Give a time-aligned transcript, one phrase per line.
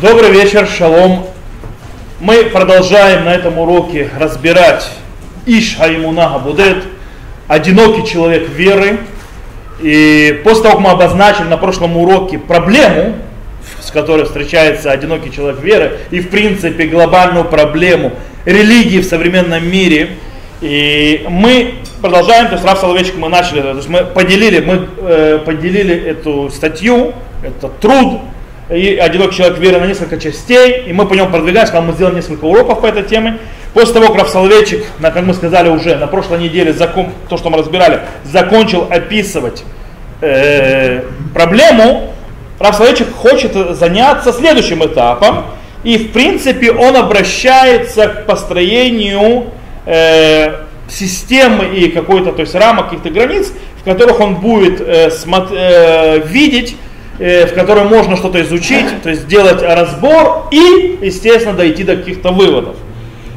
[0.00, 1.26] Добрый вечер, шалом.
[2.20, 4.88] Мы продолжаем на этом уроке разбирать
[5.44, 6.84] Иш Хаймуна Габудет,
[7.48, 9.00] одинокий человек веры.
[9.82, 13.16] И после того, как мы обозначили на прошлом уроке проблему,
[13.78, 18.12] с которой встречается одинокий человек веры, и в принципе глобальную проблему
[18.46, 20.12] религии в современном мире,
[20.62, 25.40] и мы продолжаем, то есть Раф Соловейчик мы начали, то есть мы поделили, мы э,
[25.44, 27.12] поделили эту статью,
[27.42, 28.20] этот труд
[28.70, 32.44] и одинокий человек веры на несколько частей, и мы по нему продвигаемся, мы сделали несколько
[32.44, 33.38] уроков по этой теме.
[33.74, 37.58] После того, как Соловейчик, как мы сказали уже, на прошлой неделе, закон, то, что мы
[37.58, 39.64] разбирали, закончил описывать
[40.20, 41.02] э,
[41.34, 42.12] проблему,
[42.58, 45.46] Раф Соловейчик хочет заняться следующим этапом,
[45.82, 49.46] и в принципе он обращается к построению
[49.86, 55.48] э, системы и какой-то, то есть рамок, каких-то границ, в которых он будет э, смо-
[55.50, 56.76] э, видеть
[57.20, 62.76] в которой можно что-то изучить, то есть сделать разбор и, естественно, дойти до каких-то выводов.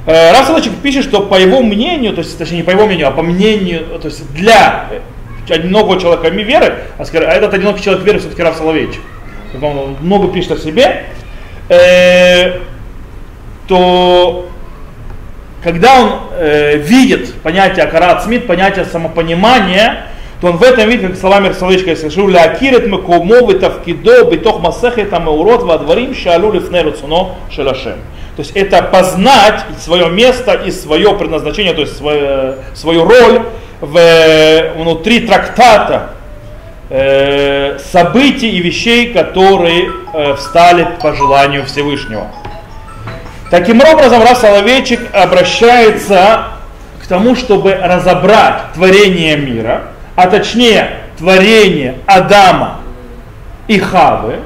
[0.05, 3.11] Э, Расселочек пишет, что по его мнению, то есть, точнее не по его мнению, а
[3.11, 4.87] по мнению, то есть для
[5.49, 9.01] одинокого человека веры, а, а этот одинокий человек веры все-таки Раф Соловейчик,
[9.61, 11.05] он много пишет о себе,
[11.69, 12.59] э,
[13.67, 14.49] то
[15.63, 20.07] когда он э, видит понятие Акарат Смит, понятие самопонимания,
[20.43, 25.63] то он в этом виде, как Соловичка, если шу лякирет мекомо витавкидо битох масехет амеурот
[25.63, 27.95] вадварим шалу лифне руцуно шелашем.
[28.35, 33.43] То есть это познать свое место и свое предназначение, то есть свою, свою роль
[33.79, 36.09] в, внутри трактата
[36.89, 42.27] э, событий и вещей, которые э, встали по желанию Всевышнего.
[43.49, 46.47] Таким образом, раз Соловейчик обращается
[47.01, 49.83] к тому, чтобы разобрать творение мира–
[50.15, 52.79] а точнее творение Адама
[53.67, 54.39] и Хавы,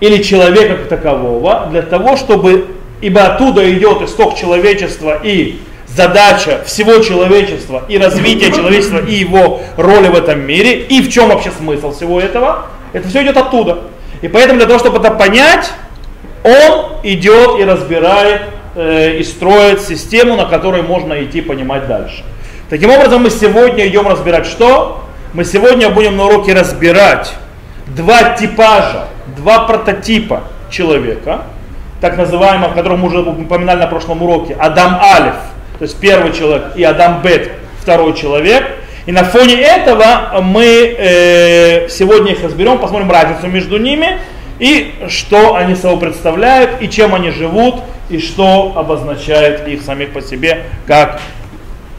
[0.00, 2.66] или человека как такового, для того, чтобы,
[3.00, 10.08] ибо оттуда идет исток человечества и задача всего человечества и развитие человечества и его роли
[10.08, 13.80] в этом мире, и в чем вообще смысл всего этого, это все идет оттуда.
[14.22, 15.70] И поэтому для того, чтобы это понять,
[16.42, 18.42] он идет и разбирает
[18.74, 22.22] э, и строит систему, на которой можно идти понимать дальше.
[22.70, 25.04] Таким образом, мы сегодня идем разбирать что?
[25.32, 27.34] Мы сегодня будем на уроке разбирать
[27.88, 31.46] два типажа, два прототипа человека,
[32.00, 35.34] так называемых, о котором мы уже упоминали на прошлом уроке, Адам Алиф,
[35.80, 37.50] то есть первый человек, и Адам Бет,
[37.80, 38.64] второй человек.
[39.04, 44.18] И на фоне этого мы э, сегодня их разберем, посмотрим разницу между ними
[44.60, 50.22] и что они собой представляют, и чем они живут, и что обозначает их самих по
[50.22, 51.20] себе как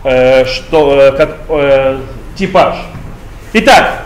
[0.04, 2.00] э, что, э, как э,
[2.36, 2.76] типаж.
[3.54, 4.06] Итак,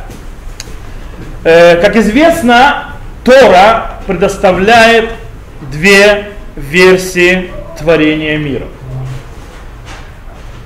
[1.44, 5.11] э, как известно, Тора предоставляет
[5.72, 8.66] две версии творения мира.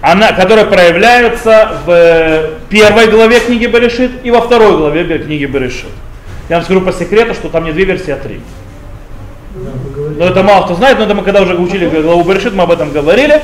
[0.02, 5.90] Она, которые проявляются в первой главе книги Берешит и во второй главе книги Берешит.
[6.48, 8.42] Я вам скажу по секрету, что там не две версии, а три.
[10.20, 12.72] Но это мало кто знает, но это мы когда уже учили главу Берешит, мы об
[12.72, 13.42] этом говорили.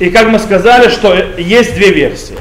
[0.00, 2.34] И как мы сказали, что есть две версии.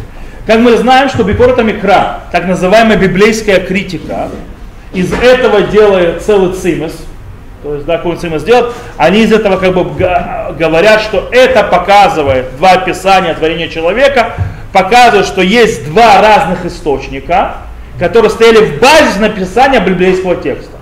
[0.48, 4.30] Как мы знаем, что Бикорта Микра, так называемая библейская критика,
[4.92, 6.94] из этого делает целый цимес,
[7.62, 12.58] то есть, да, какой цимес делает, они из этого как бы говорят, что это показывает,
[12.58, 14.34] два описания творения человека,
[14.74, 17.58] показывают, что есть два разных источника,
[18.00, 20.75] которые стояли в базе написания библейского текста.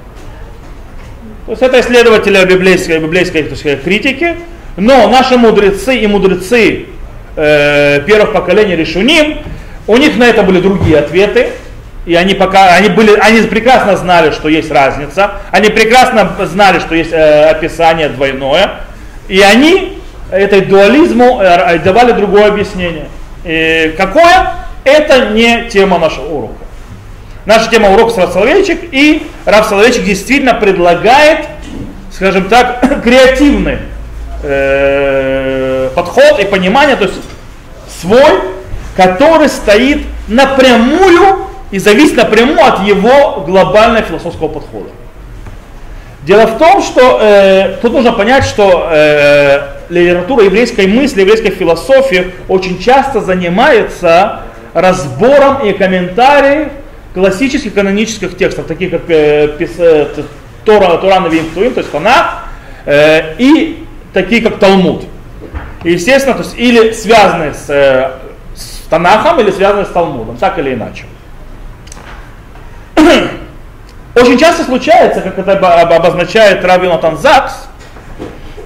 [1.45, 4.37] То есть это исследователи библейской, библейской сказать, критики,
[4.77, 6.85] но наши мудрецы и мудрецы
[7.35, 9.39] э, первых поколений Решуним,
[9.87, 11.49] у них на это были другие ответы,
[12.05, 16.95] и они пока, они были, они прекрасно знали, что есть разница, они прекрасно знали, что
[16.95, 18.79] есть э, описание двойное,
[19.27, 19.99] и они
[20.31, 23.07] этой дуализму э, давали другое объяснение.
[23.43, 24.53] И какое?
[24.85, 26.62] Это не тема нашего урока.
[27.45, 31.47] Наша тема урока с Рав Соловейчик, и Рав Соловейчик действительно предлагает,
[32.11, 33.79] скажем так, креативный
[34.43, 37.19] э, подход и понимание, то есть
[38.01, 38.41] свой,
[38.95, 44.89] который стоит напрямую и зависит напрямую от его глобального философского подхода.
[46.21, 49.59] Дело в том, что э, тут нужно понять, что э,
[49.89, 56.69] литература еврейской мысли, еврейской философии очень часто занимается разбором и комментарием
[57.13, 60.23] классических канонических текстов, таких как э, э,
[60.65, 62.45] Тора, Тора Навим то есть Танах,
[62.85, 65.05] э, и такие как Талмуд.
[65.83, 68.11] И, естественно, то есть или связанные с, э,
[68.55, 71.05] с Танахом, или связанные с Талмудом, так или иначе.
[74.15, 77.67] Очень часто случается, как это обозначает Рав Йонатан Закс,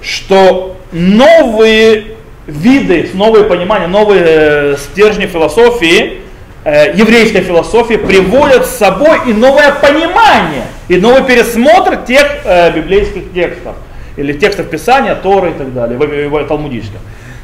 [0.00, 2.16] что новые
[2.46, 6.20] виды, новые понимания, новые э, стержни философии,
[6.64, 13.76] еврейской философии приводят с собой и новое понимание, и новый пересмотр тех э, библейских текстов,
[14.16, 17.00] или текстов Писания, Торы и так далее, в, в, Талмудическом.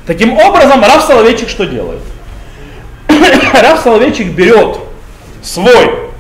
[0.06, 2.00] Таким образом, Раф Соловейчик что делает?
[3.08, 4.78] Раф Соловейчик берет
[5.42, 6.10] свой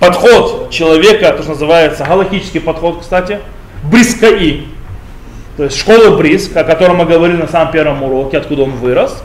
[0.00, 3.40] подход человека, то, что называется галактический подход, кстати,
[3.84, 4.68] Брискаи,
[5.56, 9.22] то есть школа Бриск, о котором мы говорили на самом первом уроке, откуда он вырос.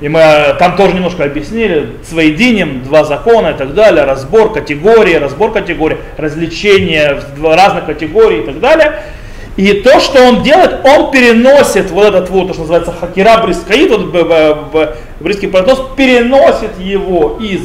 [0.00, 5.14] И мы э, там тоже немножко объяснили, своединем, два закона и так далее, разбор категории,
[5.14, 9.02] разбор категорий, развлечения в разных категорий и так далее.
[9.56, 13.90] И то, что он делает, он переносит вот этот вот, то, что называется хакера брискаит,
[13.90, 17.62] вот брисский парадокс, переносит его из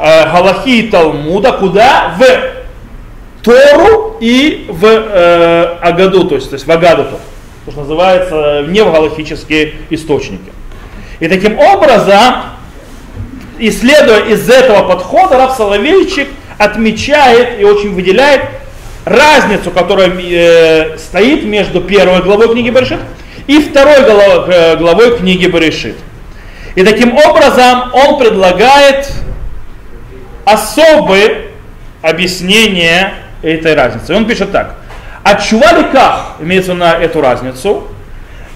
[0.00, 2.16] э, Галахи и Талмуда куда?
[2.18, 7.20] В Тору и в э, Агаду, то есть, то есть в Агадуту
[7.64, 10.50] то, что называется невгалахические источники.
[11.22, 12.46] И таким образом,
[13.60, 16.26] исследуя из этого подхода, Раф Соловейчик
[16.58, 18.40] отмечает и очень выделяет
[19.04, 22.98] разницу, которая э, стоит между первой главой книги Берешит
[23.46, 25.94] и второй главой, э, главой книги Берешит.
[26.74, 29.08] И таким образом он предлагает
[30.44, 31.50] особые
[32.02, 34.12] объяснения этой разницы.
[34.12, 34.74] Он пишет так.
[35.22, 37.91] Отчува ликах, имеется на эту разницу,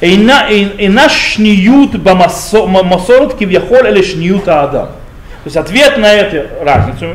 [0.00, 4.88] и на шниют масорот кивьяхоль или шниют адам.
[4.88, 7.14] То есть ответ на эту разницу,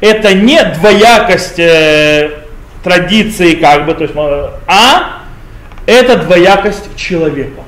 [0.00, 2.30] это не двоякость э,
[2.82, 4.14] традиции, как бы, то есть,
[4.66, 5.22] а
[5.86, 7.62] это двоякость человека.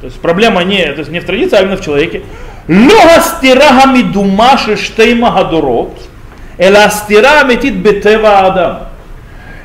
[0.00, 2.22] То есть проблема не, то есть не в традиции, а именно в человеке.
[2.68, 5.98] Логастираха мидумаши штейма гадурот,
[6.58, 8.87] эластира метит бетева адам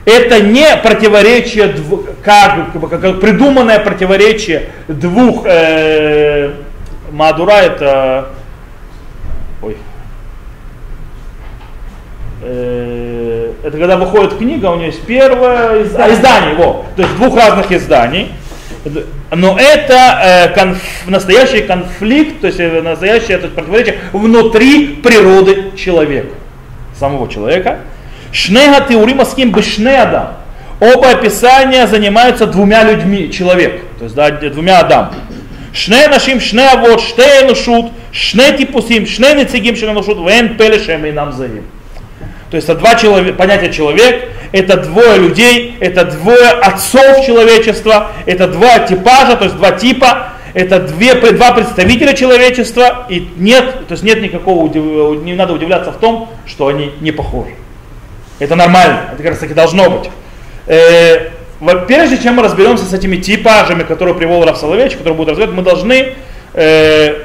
[0.06, 1.74] это не противоречие,
[2.24, 6.52] как, как придуманное противоречие двух э,
[7.12, 8.30] Мадура, это
[9.62, 9.78] ой,
[12.42, 17.16] э, это когда выходит книга, у нее есть первое из, а, издание, его, то есть
[17.16, 18.32] двух разных изданий.
[19.32, 20.78] Но это э, конф,
[21.08, 26.34] настоящий конфликт, то есть э, настоящее то противоречие внутри природы человека,
[27.00, 27.80] самого человека.
[28.34, 28.86] Шнега
[29.36, 30.32] кем бы шнеада.
[30.80, 35.14] Оба описания занимаются двумя людьми, человек, то есть да, двумя адам.
[35.72, 41.12] Шне нашим, шне авод, ште энушут, шне типусим, шне нецигим, шне энушут, вен пелешем и
[41.12, 41.64] нам заим.
[42.50, 48.48] То есть это два человека, понятие человек, это двое людей, это двое отцов человечества, это
[48.48, 54.04] два типажа, то есть два типа, это две, два представителя человечества, и нет, то есть
[54.04, 54.72] нет никакого,
[55.16, 57.56] не надо удивляться в том, что они не похожи.
[58.44, 60.10] Это нормально, это как раз таки должно быть.
[60.68, 61.30] Э,
[61.88, 65.62] прежде чем мы разберемся с этими типажами, которые привел Раф Соловейчик, которые будут разбирать, мы
[65.64, 66.16] должны
[66.54, 67.22] э,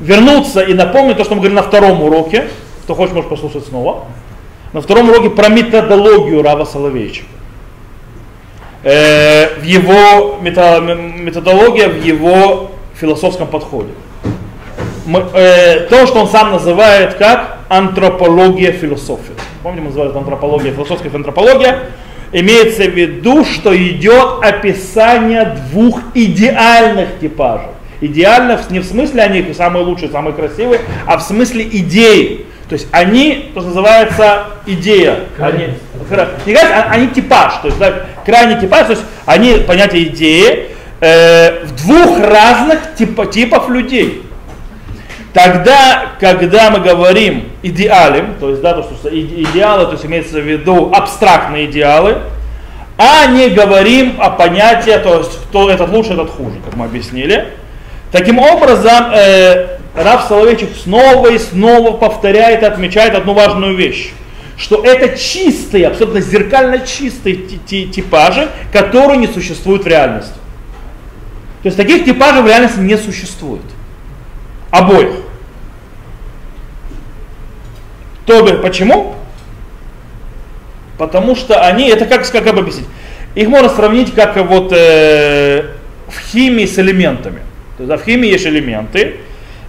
[0.00, 2.44] вернуться и напомнить то, что мы говорили на втором уроке.
[2.84, 4.04] Кто хочет, может послушать снова.
[4.72, 7.26] На втором уроке про методологию Рава Соловейчика.
[8.84, 13.90] Э, в его методология, в его философском подходе.
[15.06, 19.34] Мы, э, то, что он сам называет как антропология философии
[19.64, 21.78] помните, мы называли антропология, философская антропология,
[22.32, 27.70] имеется в виду, что идет описание двух идеальных типажей.
[28.02, 32.44] Идеальных не в смысле они самые лучшие, самые красивые, а в смысле идеи.
[32.68, 35.20] То есть они, то, что называется идея.
[35.38, 35.68] Они,
[36.46, 41.64] не а, они типаж, то есть да, крайний типаж, то есть они понятие идеи э,
[41.64, 44.23] в двух разных типа, типов людей.
[45.34, 50.46] Тогда, когда мы говорим идеалем, то есть, да, то, что идеалы, то есть имеется в
[50.46, 52.18] виду абстрактные идеалы,
[52.96, 57.48] а не говорим о понятии, то есть, кто этот лучше, этот хуже, как мы объяснили.
[58.12, 64.12] Таким образом, э, Раф Соловейчик снова и снова повторяет и отмечает одну важную вещь
[64.56, 70.34] что это чистые, абсолютно зеркально чистые типажи, которые не существуют в реальности.
[71.62, 73.64] То есть таких типажей в реальности не существует.
[74.70, 75.23] Обоих.
[78.26, 79.14] То почему?
[80.98, 82.86] Потому что они, это как, как объяснить?
[83.34, 85.64] Их можно сравнить как вот э,
[86.08, 87.40] в химии с элементами.
[87.76, 89.16] То есть, в химии есть элементы,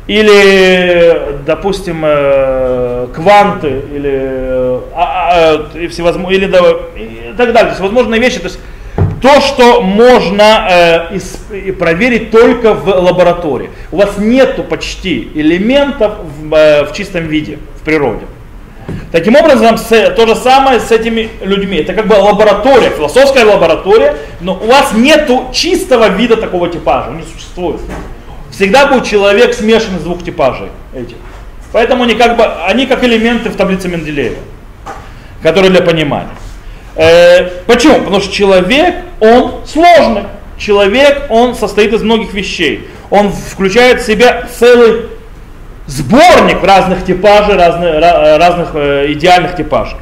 [0.07, 6.59] или, допустим, э, кванты, или, э, а, а, всевозможные, или да,
[6.95, 7.63] и так далее.
[7.63, 8.38] То есть возможные вещи.
[8.38, 8.59] То есть
[9.21, 13.71] то, что можно э, из, проверить только в лаборатории.
[13.91, 18.25] У вас нету почти элементов в, э, в чистом виде, в природе.
[19.12, 21.77] Таким образом, то же самое с этими людьми.
[21.77, 27.18] Это как бы лаборатория, философская лаборатория, но у вас нет чистого вида такого типажа, он
[27.18, 27.80] не существует.
[28.51, 31.15] Всегда будет человек смешан из двух типажей этих.
[31.72, 34.38] Поэтому они как, бы, они как элементы в таблице Менделеева,
[35.42, 36.30] которые для понимания.
[36.96, 38.00] Э, почему?
[38.00, 40.24] Потому что человек, он сложный.
[40.58, 42.88] Человек, он состоит из многих вещей.
[43.10, 45.08] Он включает в себя целый
[45.88, 49.98] сборник разных типажей, разных, разных э, идеальных типажей.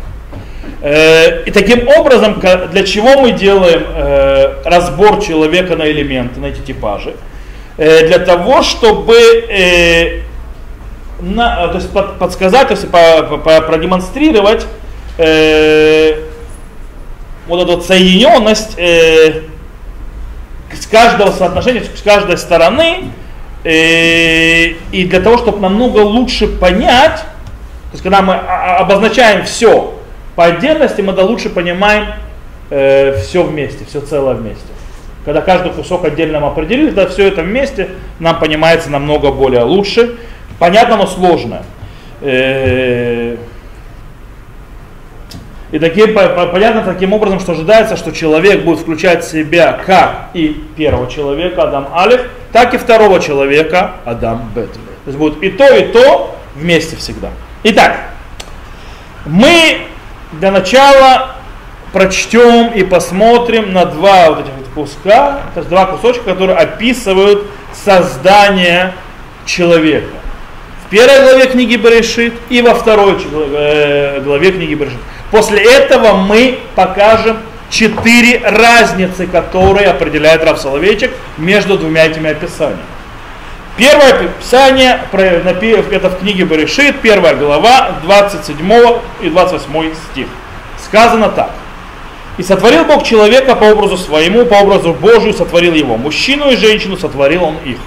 [0.81, 2.39] Э, и таким образом,
[2.71, 7.15] для чего мы делаем э, разбор человека на элементы, на эти типажи?
[7.75, 10.21] Для того, чтобы
[11.23, 14.65] на, то есть под, подсказать, то есть по, по, продемонстрировать
[15.17, 16.19] э,
[17.47, 19.41] вот эту соединенность э,
[20.71, 23.11] с каждого соотношения, с каждой стороны,
[23.63, 29.93] и для того, чтобы намного лучше понять, то есть когда мы обозначаем все
[30.35, 32.07] по отдельности, мы да лучше понимаем
[32.69, 34.65] э, все вместе, все целое вместе.
[35.25, 37.89] Когда каждый кусок отдельно мы определили, да все это вместе
[38.19, 40.17] нам понимается намного более лучше.
[40.59, 41.63] Понятно, но сложно.
[45.73, 50.63] И таким, понятно таким образом, что ожидается, что человек будет включать в себя как и
[50.77, 54.71] первого человека, Адам Алиф, так и второго человека, Адам Бет.
[54.71, 57.29] То есть будет и то, и то вместе всегда.
[57.63, 57.97] Итак,
[59.25, 59.87] мы
[60.33, 61.37] для начала
[61.91, 68.93] прочтем и посмотрим на два вот этих куска, то есть два кусочка, которые описывают создание
[69.47, 70.13] человека.
[70.85, 74.99] В первой главе книги Берешит и во второй э, главе книги Берешит.
[75.33, 77.39] После этого мы покажем
[77.71, 81.09] четыре разницы, которые определяет Рав Соловейчик
[81.39, 82.83] между двумя этими описаниями.
[83.75, 88.71] Первое описание, это в книге Берешит, первая глава, 27
[89.23, 90.27] и 28 стих.
[90.85, 91.49] Сказано так.
[92.37, 95.97] «И сотворил Бог человека по образу своему, по образу Божию сотворил его.
[95.97, 97.77] Мужчину и женщину сотворил он их.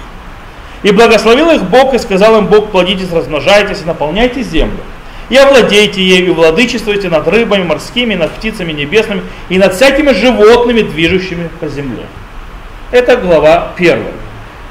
[0.83, 4.83] И благословил их Бог и сказал им Бог, плодитесь, размножайтесь и наполняйте землю
[5.29, 10.81] и овладейте ею, и владычествуйте над рыбами морскими, над птицами небесными, и над всякими животными,
[10.81, 12.05] движущими по земле.
[12.91, 14.13] Это глава первая.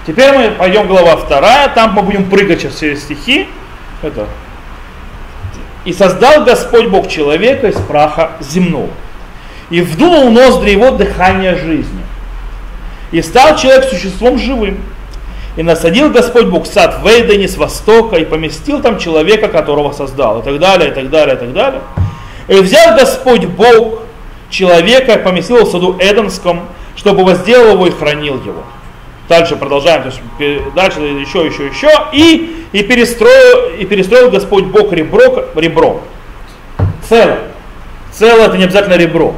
[0.07, 3.49] Теперь мы пойдем глава вторая, там мы будем прыгать сейчас все стихи.
[4.03, 4.27] Это.
[5.85, 8.91] И создал Господь Бог человека из праха земного.
[9.69, 12.03] И вдунул ноздри его дыхание жизни.
[13.11, 14.79] И стал человек существом живым
[15.57, 20.41] и насадил Господь Бог сад в Эйдене с востока и поместил там человека, которого создал,
[20.41, 21.81] и так далее, и так далее, и так далее.
[22.49, 24.03] И взял Господь Бог
[24.51, 26.61] человека и поместил в саду Эденском,
[26.95, 28.63] чтобы возделал его и хранил его.
[29.29, 31.91] Дальше продолжаем, то есть дальше еще, еще, еще.
[32.13, 36.01] И, и, перестроил, и перестроил Господь Бог ребро, ребро.
[37.09, 37.39] Целое.
[38.13, 39.35] Целое это не обязательно ребро.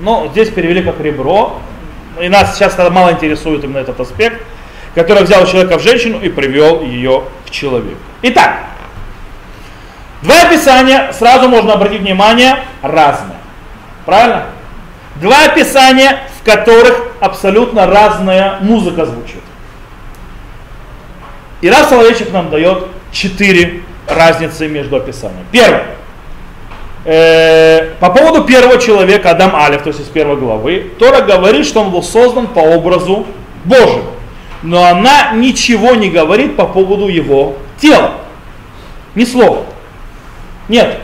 [0.00, 1.58] Но здесь перевели как ребро.
[2.18, 4.40] И нас сейчас мало интересует именно этот аспект
[4.94, 8.00] который взял человека в женщину и привел ее к человеку.
[8.22, 8.64] Итак,
[10.22, 13.38] два описания, сразу можно обратить внимание, разные.
[14.04, 14.46] Правильно?
[15.16, 19.42] Два описания, в которых абсолютно разная музыка звучит.
[21.60, 25.44] И раз Соловейчик нам дает четыре разницы между описаниями.
[25.52, 25.86] Первое.
[27.04, 31.82] Э, по поводу первого человека, Адам Алиф, то есть из первой главы, Тора говорит, что
[31.82, 33.26] он был создан по образу
[33.64, 34.19] Божьему
[34.62, 38.12] но она ничего не говорит по поводу его тела.
[39.14, 39.64] Ни слова.
[40.68, 41.00] Нет.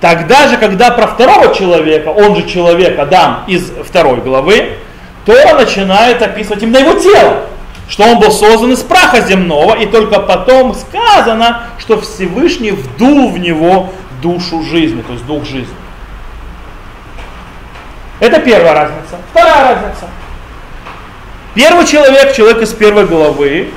[0.00, 4.76] Тогда же, когда про второго человека, он же человек Адам из второй главы,
[5.24, 7.42] то начинает описывать именно его тело,
[7.88, 13.38] что он был создан из праха земного, и только потом сказано, что Всевышний вдул в
[13.38, 13.92] него
[14.22, 15.74] душу жизни, то есть дух жизни.
[18.20, 19.16] Это первая разница.
[19.30, 20.06] Вторая разница.
[21.54, 23.70] Первый человек, человек из первой главы,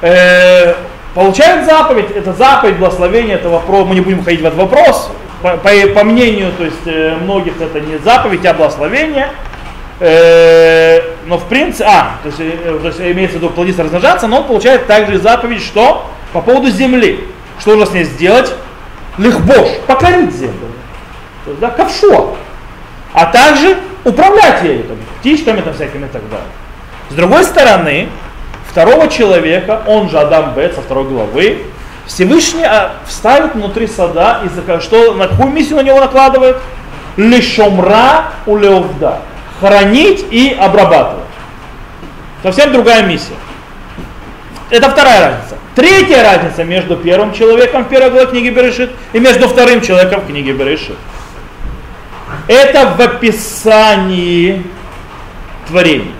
[0.00, 0.74] э,
[1.14, 2.10] получает заповедь.
[2.10, 3.86] Это заповедь, благословение, это вопрос.
[3.86, 5.10] Мы не будем ходить в этот вопрос.
[5.42, 9.30] По, по, по мнению то есть, э, многих это не заповедь, а благословение.
[10.00, 14.26] Э, но в принципе, а, то есть, э, то есть имеется в виду плодиться, размножаться,
[14.26, 17.24] но он получает также заповедь, что по поводу земли.
[17.60, 18.52] Что нужно с ней сделать?
[19.18, 20.68] Лихбош, покорить землю.
[21.44, 22.36] То есть, да, ковшо.
[23.12, 26.48] А также управлять ею, там, птичками там всякими и так далее.
[27.10, 28.08] С другой стороны,
[28.68, 31.62] второго человека, он же Адам Бет со второй главы,
[32.06, 36.56] Всевышний а, вставит внутри сада, и что, на какую миссию на него накладывает?
[37.16, 39.20] Лишомра у Леовда.
[39.60, 41.24] Хранить и обрабатывать.
[42.42, 43.34] Совсем другая миссия.
[44.70, 45.56] Это вторая разница.
[45.74, 50.26] Третья разница между первым человеком в первой главе книги Берешит и между вторым человеком в
[50.26, 50.96] книге Берешит.
[52.48, 54.64] Это в описании
[55.68, 56.12] творений.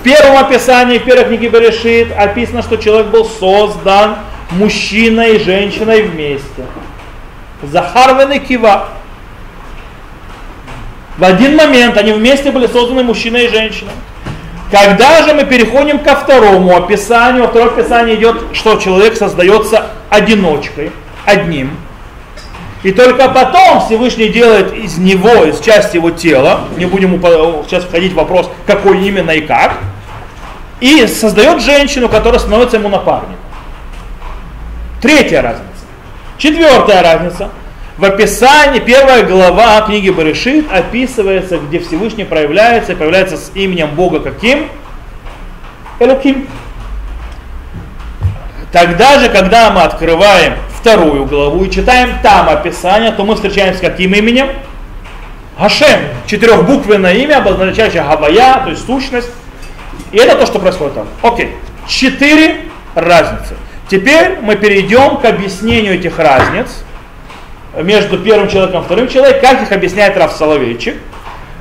[0.00, 4.16] В первом описании в первой книге Берешит описано, что человек был создан
[4.50, 6.64] мужчиной и женщиной вместе.
[7.62, 8.88] Захарвен и Кива.
[11.18, 13.92] В один момент они вместе были созданы мужчиной и женщиной.
[14.70, 20.92] Когда же мы переходим ко второму описанию, во втором описании идет, что человек создается одиночкой,
[21.26, 21.76] одним.
[22.82, 27.20] И только потом Всевышний делает из него, из части его тела, не будем
[27.68, 29.76] сейчас входить в вопрос, какой именно и как,
[30.80, 33.36] и создает женщину, которая становится ему напарником.
[35.00, 35.66] Третья разница.
[36.38, 37.50] Четвертая разница.
[37.96, 44.20] В описании, первая глава книги Барышит описывается, где Всевышний проявляется, и появляется с именем Бога
[44.20, 44.68] каким?
[45.98, 46.48] Элоким.
[48.72, 53.80] Тогда же, когда мы открываем вторую главу и читаем там описание, то мы встречаемся с
[53.82, 54.48] каким именем?
[55.58, 56.00] Хашем.
[56.26, 59.28] Четырехбуквенное имя, обозначающее Гавая, то есть сущность.
[60.12, 61.08] И это то, что происходит там.
[61.22, 61.56] Окей.
[61.86, 62.64] Четыре
[62.94, 63.54] разницы.
[63.88, 66.68] Теперь мы перейдем к объяснению этих разниц
[67.76, 70.96] между первым человеком и вторым человеком, как их объясняет Раф Соловейчик.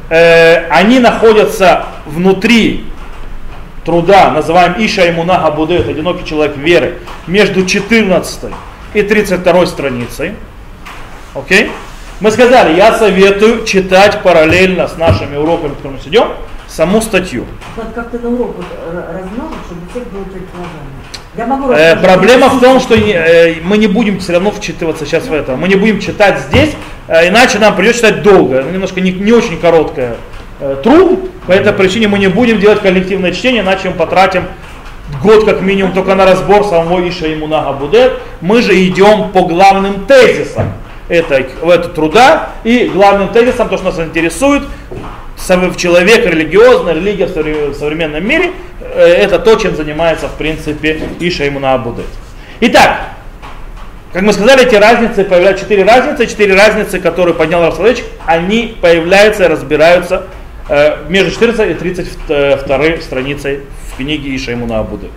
[0.10, 2.86] Э, они находятся внутри
[3.86, 8.52] труда, называем Иша Имуна Габудет, одинокий человек веры, между 14
[8.94, 10.34] и 32 страницей.
[11.34, 11.72] Окей?
[12.20, 16.28] Мы сказали, я советую читать параллельно с нашими уроками, которые мы сидим,
[16.70, 17.46] саму статью.
[17.96, 18.56] Как ты на урок
[18.88, 21.00] размножить, чтобы у всех было предположение.
[21.36, 25.26] Я могу э, проблема в том, что э, мы не будем все равно вчитываться сейчас
[25.28, 25.56] в это.
[25.56, 26.72] Мы не будем читать здесь,
[27.08, 28.62] э, иначе нам придется читать долго.
[28.64, 30.16] Ну, немножко не, не очень короткое
[30.60, 31.30] э, труд.
[31.46, 34.46] По этой причине мы не будем делать коллективное чтение, иначе мы потратим
[35.24, 38.14] год как минимум только на разбор самого Иша и Мунага Будет.
[38.42, 40.74] Мы же идем по главным тезисам
[41.10, 42.50] этой, этого труда.
[42.64, 44.64] И главным тезисом, то, что нас интересует,
[45.78, 51.74] человек религиозный, религия в современном мире, э, это то, чем занимается в принципе Иша Имуна
[51.74, 52.06] Абудет.
[52.62, 53.00] Итак,
[54.12, 59.46] как мы сказали, эти разницы появляются, четыре разницы, четыре разницы, которые поднял Рафсалович, они появляются
[59.46, 60.24] и разбираются
[60.68, 65.12] э, между 14 и 32 страницей в книге Иша Имуна Абудет.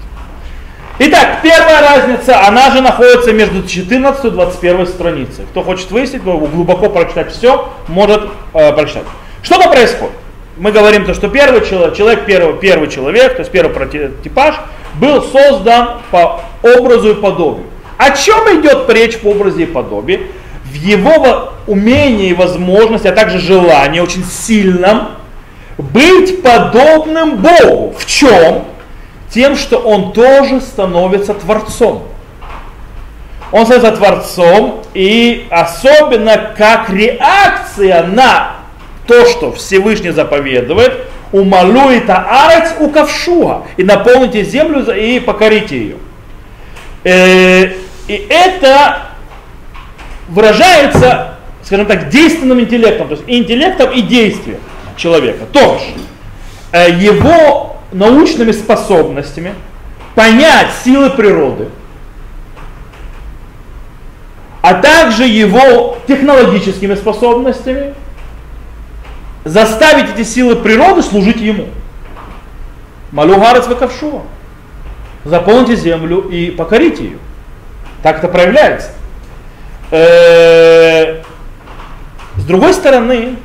[0.98, 5.46] Итак, первая разница, она же находится между 14 и 21 страницей.
[5.50, 9.04] Кто хочет выяснить, глубоко прочитать все, может э, прочитать.
[9.42, 10.14] Что-то происходит.
[10.57, 14.57] Мы говорим то, что первый человек, человек первый, первый человек, то есть первый прототипаж,
[14.94, 17.66] был создан по образу и подобию.
[17.98, 20.28] О чем идет речь по образу и подобию?
[20.64, 25.09] В его умении и возможности, а также желании очень сильном
[25.78, 27.94] быть подобным Богу.
[27.98, 28.64] В чем?
[29.31, 32.05] Тем, что он тоже становится Творцом.
[33.50, 38.62] Он становится Творцом, и особенно как реакция на
[39.06, 45.96] то, что Всевышний заповедует, умалуита арец у ковшуа, и наполните землю и покорите ее.
[47.04, 47.72] Э,
[48.06, 48.98] и это
[50.28, 54.60] выражается, скажем так, действенным интеллектом, то есть интеллектом и действием
[54.96, 55.84] человека тоже.
[56.70, 59.54] Э, его научными способностями
[60.14, 61.68] понять силы природы,
[64.60, 67.94] а также его технологическими способностями
[69.44, 71.68] заставить эти силы природы служить ему.
[73.11, 74.22] Малю гарец ваковшуа.
[75.24, 77.18] Заполните землю и покорите ее.
[78.02, 78.90] Так это проявляется.
[79.90, 81.22] Э,
[82.37, 83.37] с другой стороны,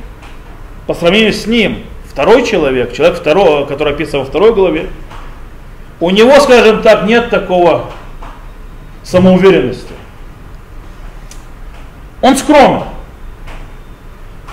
[0.86, 4.88] по сравнению с ним, второй человек, человек второго, который описан во второй главе,
[6.00, 7.90] у него, скажем так, нет такого
[9.02, 9.92] самоуверенности.
[12.20, 12.84] Он скромен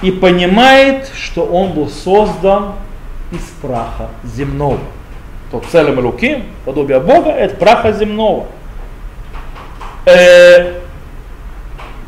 [0.02, 2.74] и понимает, что он был создан
[3.32, 4.80] из праха земного.
[5.52, 8.48] То целым руки, подобие Бога, это праха земного.
[10.06, 10.80] Э,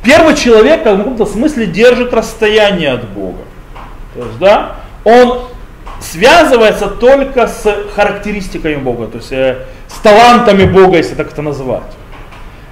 [0.04, 3.40] первый человек в каком-то смысле держит расстояние от Бога.
[4.16, 5.48] То есть, да, он
[6.00, 7.64] связывается только с
[7.96, 11.84] характеристиками Бога, то есть э, с талантами Бога, если так это называть.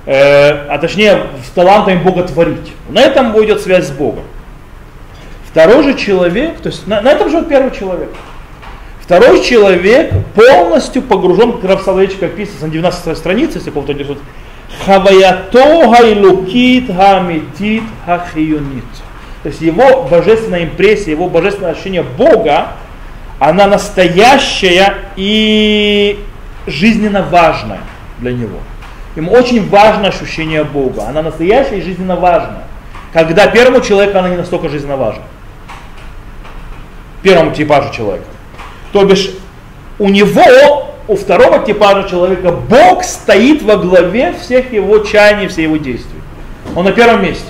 [0.06, 2.73] Э, а точнее, с талантами Бога творить.
[2.89, 4.23] На этом будет связь с Богом.
[5.56, 8.10] Второй же человек, то есть на, на этом живет первый человек.
[9.00, 14.18] Второй человек полностью погружен, как Равсалович описывается на 19 странице, если кого-то держит,
[14.86, 18.84] Хаваято гайлукит хамитит хахиюнит.
[19.44, 22.74] То есть его божественная импрессия, его божественное ощущение Бога,
[23.39, 26.20] она настоящая и
[26.68, 27.80] жизненно важная.
[28.20, 28.58] для него.
[29.15, 31.08] Ему очень важно ощущение Бога.
[31.08, 32.63] Она настоящая и жизненно важна.
[33.13, 35.24] Когда первому человеку она не настолько жизненно важна.
[37.25, 38.27] Первому типажу человека.
[38.93, 39.31] То бишь
[39.97, 45.77] у него, у второго типажа человека, Бог стоит во главе всех его чаяний, всех его
[45.77, 46.21] действий.
[46.75, 47.47] Он на первом месте.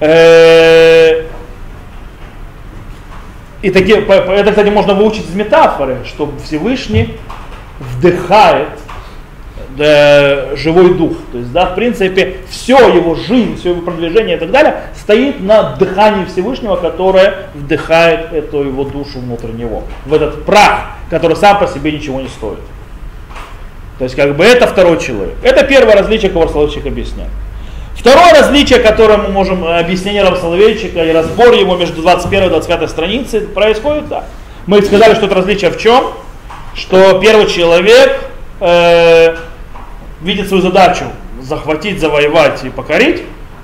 [0.00, 1.26] Э,
[3.62, 7.16] и такие, это, кстати, можно выучить из метафоры, что Всевышний
[7.78, 8.70] вдыхает
[9.76, 11.12] да, живой дух.
[11.32, 15.40] То есть, да, в принципе, все его жизнь, все его продвижение и так далее стоит
[15.40, 19.84] на дыхании Всевышнего, которое вдыхает эту его душу внутрь него.
[20.04, 22.60] В этот прах, который сам по себе ничего не стоит.
[23.98, 25.34] То есть, как бы это второй человек.
[25.42, 27.30] Это первое различие, которое Соловейчик объясняет.
[27.96, 32.48] Второе различие, которое мы можем э, объяснение Рава Соловейчика и разбор его между 21 и
[32.50, 34.24] 25 страницей происходит так.
[34.66, 36.12] Мы сказали, что это различие в чем?
[36.74, 38.20] Что первый человек
[38.60, 39.36] э,
[40.20, 41.04] видит свою задачу
[41.40, 43.22] захватить, завоевать и покорить,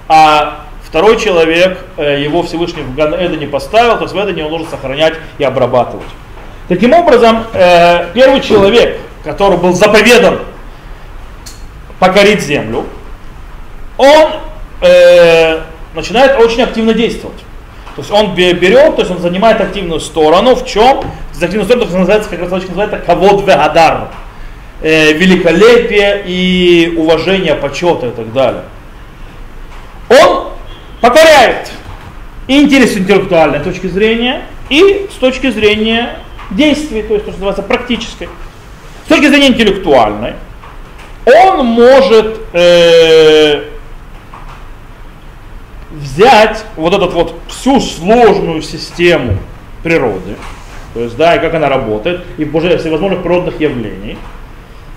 [0.08, 4.50] а второй человек э, его Всевышний в Ган не поставил, то есть в Эдене он
[4.50, 6.06] должен сохранять и обрабатывать.
[6.68, 10.40] Таким образом, э, первый человек, который был заповедан
[11.98, 12.84] покорить землю,
[13.96, 14.32] он
[14.80, 15.60] э,
[15.94, 17.38] начинает очень активно действовать.
[17.94, 20.54] То есть он берет, то есть он занимает активную сторону.
[20.54, 21.02] В чем?
[21.34, 24.08] Активную сторону, то называется, как раз называется, кавод вегадар.
[24.84, 28.64] Э, великолепие и уважение, почета и так далее.
[30.08, 30.48] Он
[31.00, 31.70] покоряет
[32.48, 36.16] и интерес интеллектуальной точки зрения, и с точки зрения
[36.50, 38.28] действий, то есть то, что называется практической.
[39.04, 40.34] С точки зрения интеллектуальной,
[41.26, 43.62] он может э,
[45.92, 49.38] взять вот этот вот всю сложную систему
[49.84, 50.34] природы,
[50.92, 54.18] то есть, да, и как она работает, и уже всевозможных природных явлений,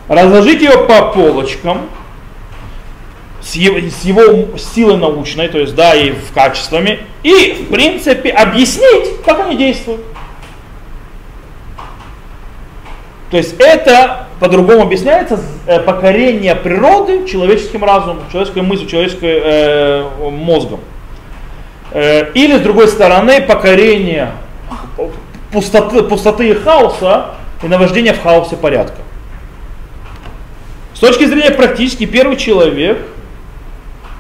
[0.08, 1.89] разложить ее по полочкам,
[3.41, 8.32] с его, с его силой научной, то есть, да, и в качествами, и, в принципе,
[8.32, 10.02] объяснить, как они действуют.
[13.30, 20.80] То есть это по-другому объясняется э, покорение природы человеческим разумом, человеческой мыслью, человеческим э, мозгом.
[21.91, 24.32] Э, или, с другой стороны, покорение
[25.52, 29.05] пустоты, пустоты и хаоса и наваждение в хаосе порядка.
[30.96, 32.98] С точки зрения практически первый человек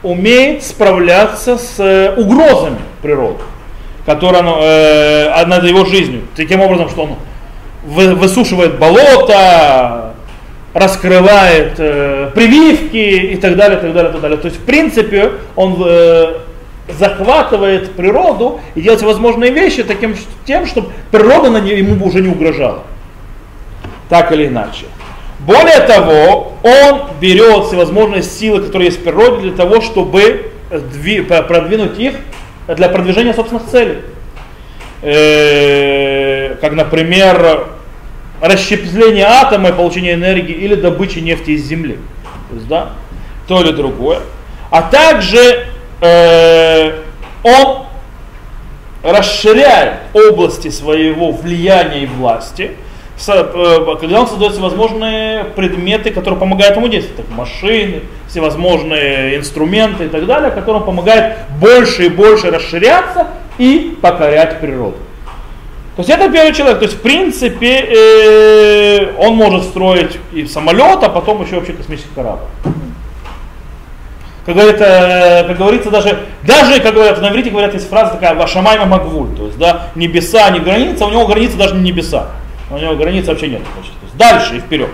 [0.03, 3.39] умеет справляться с э, угрозами природы,
[4.05, 6.23] которые э, над его жизнью.
[6.35, 7.15] Таким образом, что он
[7.85, 10.15] высушивает болото,
[10.73, 14.37] раскрывает э, прививки и так далее, так далее, так далее.
[14.37, 16.39] То есть, в принципе, он э,
[16.89, 20.13] захватывает природу и делает возможные вещи таким
[20.45, 22.83] тем, чтобы природа на нее, ему уже не угрожала.
[24.09, 24.87] Так или иначе.
[25.45, 30.51] Более того, он берет всевозможные силы, которые есть в природе, для того, чтобы
[31.47, 32.15] продвинуть их
[32.67, 33.99] для продвижения собственных целей.
[36.59, 37.67] Как, например,
[38.41, 41.99] расщепление атома и получение энергии или добыча нефти из земли.
[42.49, 42.89] То есть, да,
[43.47, 44.21] то или другое.
[44.71, 45.67] А также
[47.43, 47.85] он
[49.03, 52.71] расширяет области своего влияния и власти,
[53.17, 60.25] когда он создает всевозможные предметы, которые помогают ему действовать, как машины, всевозможные инструменты и так
[60.25, 64.97] далее, которым помогает больше и больше расширяться и покорять природу.
[65.95, 71.01] То есть это первый человек, то есть в принципе э, он может строить и самолет,
[71.03, 72.41] а потом еще вообще космический корабль.
[74.45, 78.35] Как, говорит, э, как говорится, даже, даже, как говорят, на иврите говорят, есть фраза такая,
[78.35, 82.27] вашамайма магвуль, то есть, да, небеса, не граница, у него граница даже не небеса,
[82.69, 83.61] у него границы вообще нет.
[83.73, 84.89] Значит, дальше и вперед.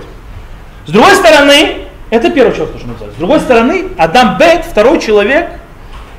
[0.85, 3.15] С другой стороны, это первый человек, что называется.
[3.15, 5.49] С другой стороны, Адам Бет, второй человек,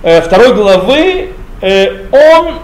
[0.03, 2.61] э, второй главы, э, он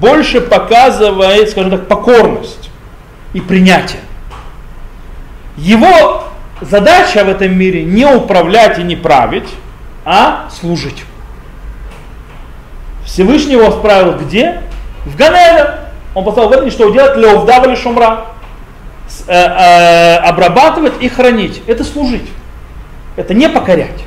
[0.00, 2.70] больше показывает, скажем так, покорность
[3.32, 4.00] и принятие.
[5.56, 6.24] Его
[6.60, 9.48] задача в этом мире не управлять и не править,
[10.04, 11.04] а служить.
[13.04, 14.62] Всевышний его справил где?
[15.04, 15.85] В Ганеле.
[16.16, 18.24] Он поставил в этом, что делать леовдава или шумра.
[19.28, 21.62] Э, э, обрабатывать и хранить.
[21.66, 22.26] Это служить.
[23.16, 24.02] Это не покорять.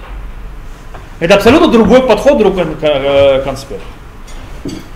[1.19, 3.83] Это абсолютно другой подход, другой э, конспект.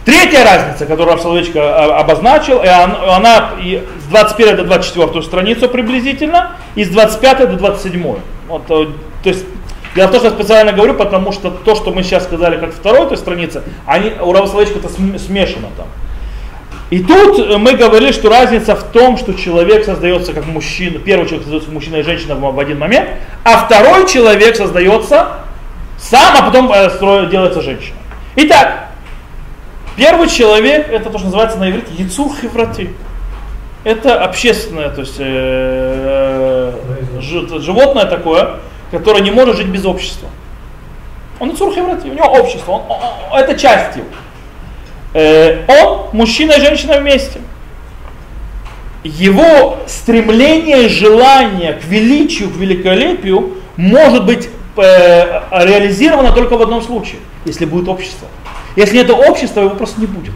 [0.05, 3.51] Третья разница, которую Соловейчик обозначил, и она,
[4.01, 8.15] с 21 до 24 страницу приблизительно, и с 25 до 27.
[8.47, 8.87] Вот, э,
[9.23, 9.45] то есть,
[9.95, 13.17] я то, что специально говорю, потому что то, что мы сейчас сказали как второй этой
[13.17, 15.87] странице, они, у Рава Соловейчика это смешано там.
[16.93, 21.25] И тут э, мы говорили, что разница в том, что человек создается как мужчина, первый
[21.25, 23.09] человек создается мужчина и женщина в один момент,
[23.43, 25.39] а второй человек создается
[25.97, 27.97] сам, а потом э, делается женщина.
[28.35, 28.89] Итак,
[29.95, 32.91] первый человек, это то, что называется на иврите яцур хеврати.
[33.83, 36.73] Это общественное, то есть э,
[37.15, 38.59] э, животное такое,
[38.91, 40.29] которое не может жить без общества.
[41.39, 42.81] Он яцур хеврати, у него общество, он,
[43.31, 44.05] он, это часть его.
[45.13, 47.39] Э, он мужчина и женщина вместе.
[49.03, 57.19] Его стремление, желание к величию, к великолепию может быть э, реализовано только в одном случае,
[57.45, 58.27] если будет общество.
[58.75, 60.33] Если нет общества, его просто не будет.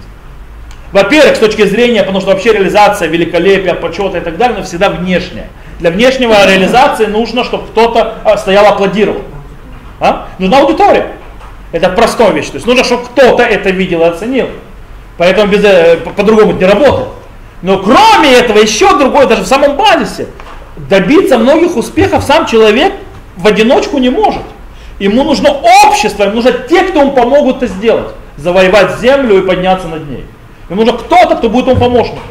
[0.91, 4.89] Во-первых, с точки зрения, потому что вообще реализация великолепия, почета и так далее, но всегда
[4.89, 5.47] внешняя.
[5.79, 9.21] Для внешнего реализации нужно, чтобы кто-то а, стоял аплодировал.
[9.99, 10.27] А?
[10.39, 11.13] Нужна аудитория.
[11.71, 12.47] Это простая вещь.
[12.47, 14.47] То есть нужно, чтобы кто-то это видел и оценил.
[15.17, 17.09] Поэтому без, э, по-другому не работает.
[17.61, 20.27] Но кроме этого, еще другое, даже в самом базисе,
[20.75, 22.93] добиться многих успехов сам человек
[23.35, 24.43] в одиночку не может.
[24.99, 25.49] Ему нужно
[25.85, 28.09] общество, ему нужно те, кто ему помогут это сделать.
[28.37, 30.25] Завоевать землю и подняться над ней.
[30.69, 32.21] Ему нужно кто-то, кто будет ему помощником.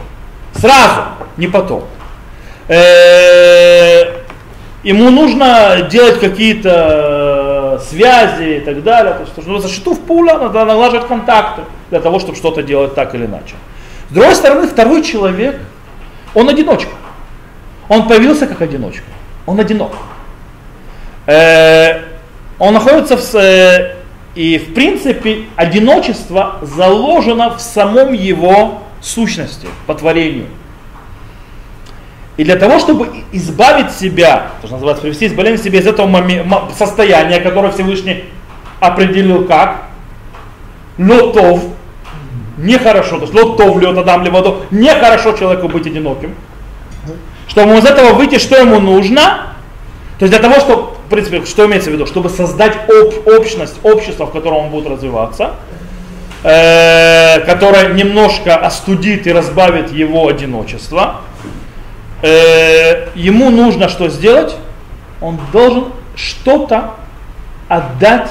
[0.55, 1.03] Сразу,
[1.37, 1.85] не потом.
[2.69, 4.23] Э,
[4.83, 7.16] ему нужно делать какие-то
[7.79, 9.15] связи и так далее.
[9.15, 13.15] То есть, нужно за в пула, надо налаживать контакты для того, чтобы что-то делать так
[13.15, 13.55] или иначе.
[14.11, 15.61] С другой стороны, второй человек,
[16.35, 16.91] он одиночка.
[17.89, 19.05] Он появился как одиночка.
[19.47, 19.93] Он одинок.
[21.27, 22.03] Э,
[22.59, 23.35] он находится в...
[23.35, 23.97] Э,
[24.35, 30.47] и в принципе одиночество заложено в самом его сущности, по творению.
[32.37, 36.23] И для того, чтобы избавить себя, то, что называется, привести избавление себя из этого
[36.77, 38.25] состояния, которое Всевышний
[38.79, 39.85] определил как,
[40.99, 41.63] лотов,
[42.59, 46.35] нехорошо, то есть лотов лед адам воду, нехорошо человеку быть одиноким.
[47.49, 49.55] Чтобы из этого выйти, что ему нужно?
[50.19, 52.07] То есть для того, чтобы, в принципе, что имеется в виду?
[52.07, 55.55] Чтобы создать об, общность, общество, в котором он будет развиваться,
[56.43, 61.21] э, которое немножко остудит и разбавит его одиночество,
[62.23, 64.57] э, ему нужно что сделать?
[65.21, 66.95] Он должен что-то
[67.69, 68.31] отдать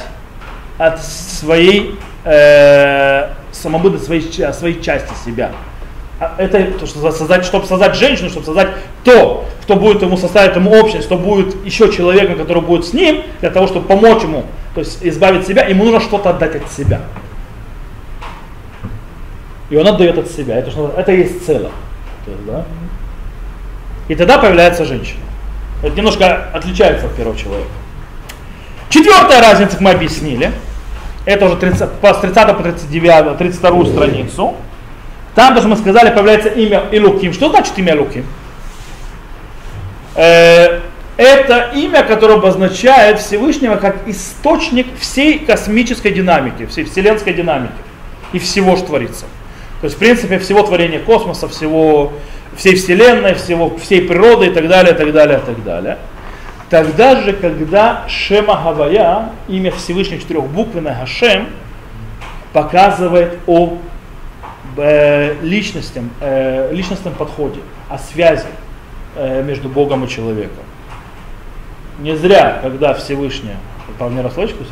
[0.77, 4.21] от своей э, самобыда, своей,
[4.53, 5.51] своей части себя.
[6.19, 8.69] А это то, что создать, чтобы создать женщину, чтобы создать
[9.03, 13.23] то, кто будет ему составить ему общность, кто будет еще человеком, который будет с ним,
[13.41, 17.01] для того, чтобы помочь ему, то есть избавить себя, ему нужно что-то отдать от себя.
[19.69, 20.57] И он отдает от себя.
[20.57, 21.71] Это, это есть цело.
[22.25, 22.65] То есть, да?
[24.07, 25.19] И тогда появляется женщина.
[25.83, 27.69] Это немножко отличается от первого человека.
[28.89, 30.51] Четвертая разница, как мы объяснили,
[31.25, 34.55] это уже 30, с 30 по 39, 32 страницу.
[35.33, 37.33] Там, даже мы сказали, появляется имя Илуким.
[37.33, 38.25] Что значит имя Илуким?
[40.15, 40.79] Э,
[41.17, 47.73] это имя, которое обозначает Всевышнего как источник всей космической динамики, всей вселенской динамики
[48.33, 49.25] и всего, что творится.
[49.81, 52.13] То есть, в принципе, всего творения космоса, всего,
[52.55, 55.97] всей Вселенной, всего, всей природы и так далее, и так далее, и так далее.
[56.69, 61.47] Тогда же, когда Шема Гавая, имя Всевышнего четырехбуквенное Хашем,
[62.53, 63.77] показывает о
[64.77, 68.47] э, личностном, э, личностном подходе, о связи
[69.15, 70.63] э, между Богом и человеком.
[71.99, 73.55] Не зря, когда Всевышний,
[73.99, 74.63] по мне расслышку,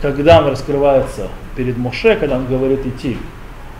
[0.00, 3.18] когда он раскрывается перед Моше, когда он говорит идти,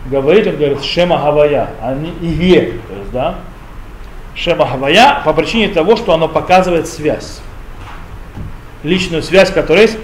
[0.05, 3.35] говорит, он говорит Шема Гавая, а не Ие, то есть, да,
[4.35, 7.41] Шема Гавая по причине того, что оно показывает связь,
[8.83, 9.97] личную связь, которая есть.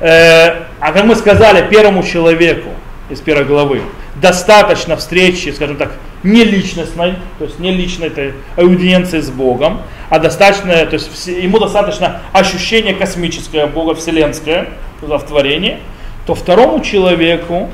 [0.00, 2.70] Э, а как мы сказали первому человеку
[3.10, 3.82] из первой главы,
[4.16, 5.92] достаточно встречи, скажем так,
[6.22, 11.58] не личностной, то есть не личной этой аудиенции с Богом, а достаточно, то есть ему
[11.58, 14.68] достаточно ощущение космическое, Бога вселенское
[15.00, 15.78] в творении,
[16.26, 17.70] то второму человеку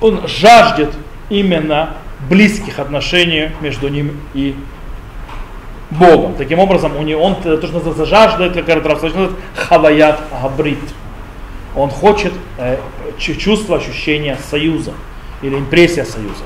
[0.00, 0.90] он жаждет
[1.28, 1.94] именно
[2.28, 4.54] близких отношений между ним и
[5.90, 6.34] Богом.
[6.34, 10.78] Таким образом, у него, он то, что называется жаждает, как Раф называет, хаваят габрит.
[11.74, 12.78] Он хочет э,
[13.18, 14.92] чувство, ощущение союза
[15.42, 16.42] или импрессия союза.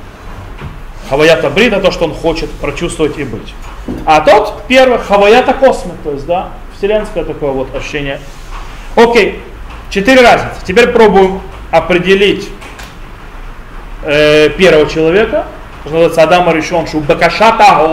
[1.08, 3.54] Хаваята брита, то, что он хочет прочувствовать и быть.
[4.04, 8.20] А тот первый хаваята космос, то есть, да, вселенское такое вот ощущение.
[8.96, 9.40] Окей,
[9.88, 10.64] четыре разницы.
[10.64, 11.40] Теперь пробуем
[11.70, 12.48] определить
[14.02, 15.46] э, первого человека,
[15.82, 17.86] что называется Адам решен, что бакашата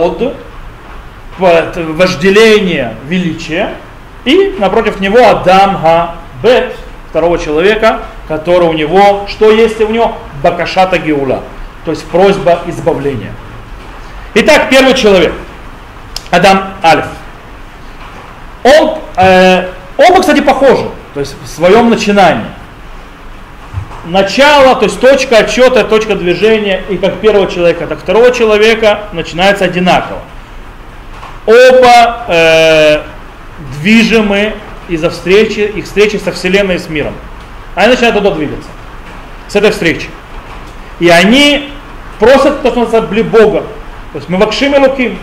[1.38, 3.74] год, вожделение величия,
[4.24, 6.74] и напротив него Адам Га Бет,
[7.08, 10.16] второго человека, который у него, что есть у него?
[10.42, 11.42] Бакашата Геула.
[11.84, 13.32] То есть просьба избавления.
[14.34, 15.32] Итак, первый человек.
[16.30, 17.06] Адам Альф.
[18.62, 20.86] Он, э, оба, кстати, похожи.
[21.14, 22.44] То есть в своем начинании.
[24.08, 29.66] Начало, то есть точка отчета, точка движения, и как первого человека, так второго человека начинается
[29.66, 30.20] одинаково.
[31.44, 33.02] Оба э,
[33.80, 34.54] движимы
[34.88, 37.12] из-за встречи, их встречи со Вселенной и с миром.
[37.74, 38.68] Они начинают туда двигаться.
[39.46, 40.08] С этой встречи.
[41.00, 41.70] И они
[42.18, 43.60] просят, то, что называется, Бога.
[44.12, 45.18] То есть мы вакшим и луким.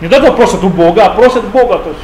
[0.00, 1.78] Не только просят у Бога, а просят Бога.
[1.78, 2.00] То есть.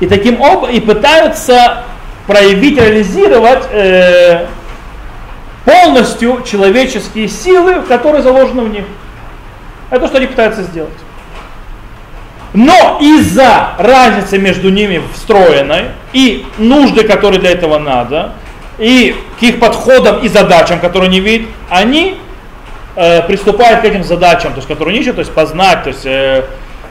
[0.00, 1.84] И таким образом и пытаются
[2.28, 4.46] проявить, реализировать э,
[5.64, 8.84] полностью человеческие силы, которые заложены в них.
[9.90, 10.92] Это то, что они пытаются сделать.
[12.52, 18.34] Но из-за разницы между ними встроенной и нужды, которые для этого надо,
[18.78, 22.18] и к их подходам и задачам, которые они видят, они
[22.94, 26.04] э, приступают к этим задачам, то есть, которые они ищут, то есть познать, то есть
[26.04, 26.44] э,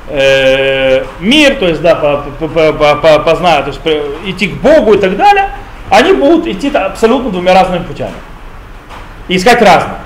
[0.09, 3.81] э, мир, то есть да, по, по, по, по, познать, то есть
[4.25, 5.51] идти к Богу и так далее,
[5.89, 8.13] они будут идти абсолютно двумя разными путями.
[9.27, 9.97] И искать разные.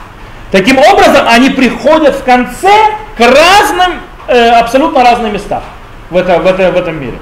[0.51, 2.71] Таким образом, они приходят в конце
[3.17, 5.61] к разным э, абсолютно разные места
[6.09, 7.17] в, это, в, это, в этом мире.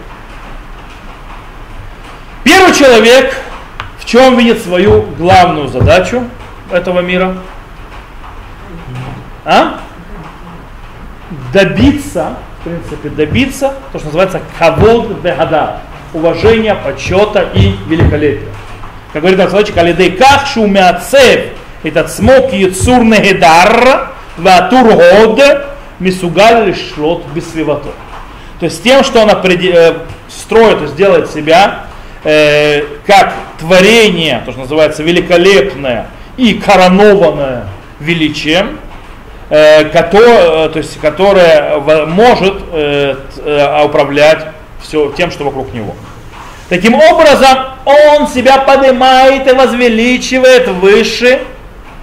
[2.44, 3.36] Первый человек
[4.00, 6.24] в чем видит свою главную задачу
[6.72, 7.38] этого мира?
[9.46, 9.80] А?
[11.54, 15.82] Добиться, принципе, добиться, то, что называется кавод бегада,
[16.14, 18.50] уважения, почета и великолепия.
[19.14, 21.52] Как говорит Ацалочек, алидей ках шумяцев,
[21.84, 25.66] этот смог яцур негедар, ватур год,
[26.00, 27.90] мисугаль шлот бисвивато.
[28.60, 29.94] То есть тем, что она э,
[30.28, 31.86] строит, то есть делает себя
[32.24, 37.68] э, как творение, то, что называется великолепное и коронованное
[38.00, 38.80] величием,
[39.50, 43.16] Э, э, то есть, которая может э,
[43.84, 44.46] управлять
[44.80, 45.96] все тем, что вокруг него.
[46.70, 51.42] Таким образом, он себя поднимает и возвеличивает выше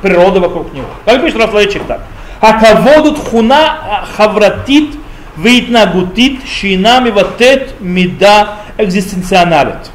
[0.03, 0.89] природы вокруг него.
[1.05, 2.03] Как пишет Рафлаевичик так.
[2.41, 4.91] А каводут хуна хавратит
[5.37, 9.91] вейтнагутит шинами ватет мида экзистенционалит.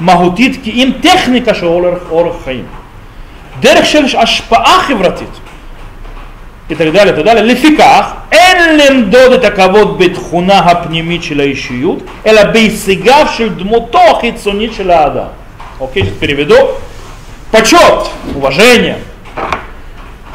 [0.00, 2.66] Магутит ки им техника шоолер орхаим.
[3.62, 5.28] Дерх шельш ашпаа хавратит
[6.70, 7.44] и так далее, и так далее.
[7.44, 15.32] Лификах, эллен доды таковод бетхуна гапними чила ищиют, эла бейсигав шель дмуто хицуни чила.
[15.80, 16.54] Окей, сейчас переведу.
[17.50, 18.98] Почет, уважение.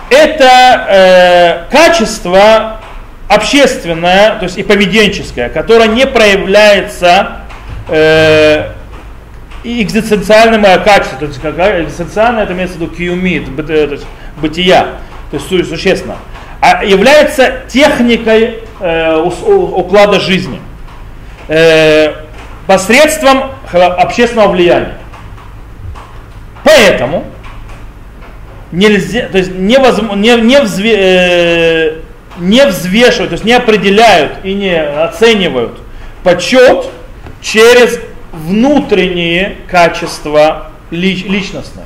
[0.10, 2.82] Это э, качество
[3.28, 7.42] общественное, то есть и поведенческое, которое не проявляется
[7.88, 8.72] э,
[9.64, 11.20] экзистенциальным э, качеством.
[11.20, 13.98] То есть как, э, экзистенциальное это имеется в виду киумит, э,
[14.38, 14.88] бытия
[15.44, 16.18] то есть существенно,
[16.62, 20.60] а является техникой э, уклада жизни
[21.48, 22.14] э,
[22.68, 24.98] посредством общественного влияния.
[26.64, 27.26] Поэтому
[28.72, 31.96] нельзя, то есть невозможно, не, не, взве, э,
[32.40, 35.80] не взвешивают, то есть не определяют и не оценивают
[36.24, 36.88] почет
[37.42, 38.00] через
[38.34, 41.86] внутренние качества лич, личностные.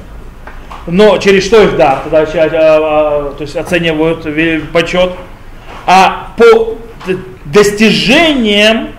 [0.92, 4.26] Но через что их да, тогда а, а, то есть оценивают
[4.72, 5.12] почет,
[5.86, 6.78] а по
[7.46, 8.90] достижениям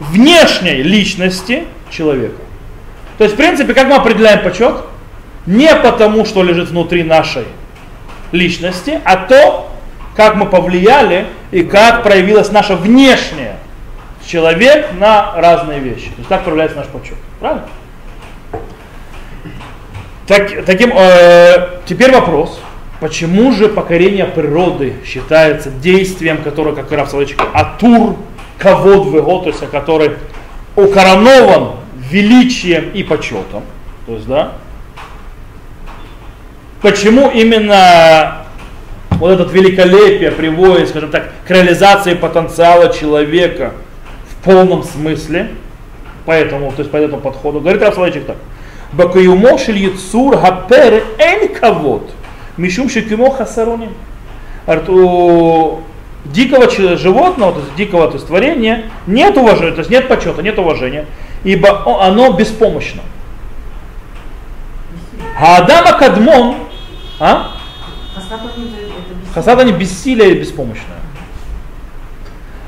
[0.00, 2.40] внешней личности человека.
[3.16, 4.76] То есть, в принципе, как мы определяем почет?
[5.46, 7.44] Не потому, что лежит внутри нашей
[8.32, 9.72] личности, а то,
[10.14, 13.56] как мы повлияли и как проявилась наша внешняя
[14.26, 16.06] человек на разные вещи.
[16.06, 17.16] То есть так проявляется наш почет.
[17.40, 17.64] Правильно?
[20.28, 22.60] Так, таким, э, теперь вопрос.
[23.00, 28.16] Почему же покорение природы считается действием, которое, как Раф Салычек, атур,
[28.58, 30.12] кавод вего, то есть который
[30.76, 33.62] укоронован величием и почетом.
[34.06, 34.52] То есть, да,
[36.80, 38.44] Почему именно
[39.10, 43.72] вот этот великолепие приводит, скажем так, к реализации потенциала человека
[44.30, 45.48] в полном смысле,
[46.24, 48.36] поэтому, то есть по этому подходу, говорит Рафсалайчик так,
[48.92, 52.10] Бакаюмо шель яцур хапер эн кавод,
[52.56, 53.90] мишум шекимо хасаруни.
[54.88, 55.80] У
[56.26, 60.58] дикого животного, то есть дикого то есть творения, нет уважения, то есть нет почета, нет
[60.58, 61.06] уважения,
[61.44, 63.02] ибо оно беспомощно.
[65.40, 66.56] А Адама Кадмон,
[67.20, 67.52] а?
[69.32, 70.97] Хасад они бессилие и беспомощное.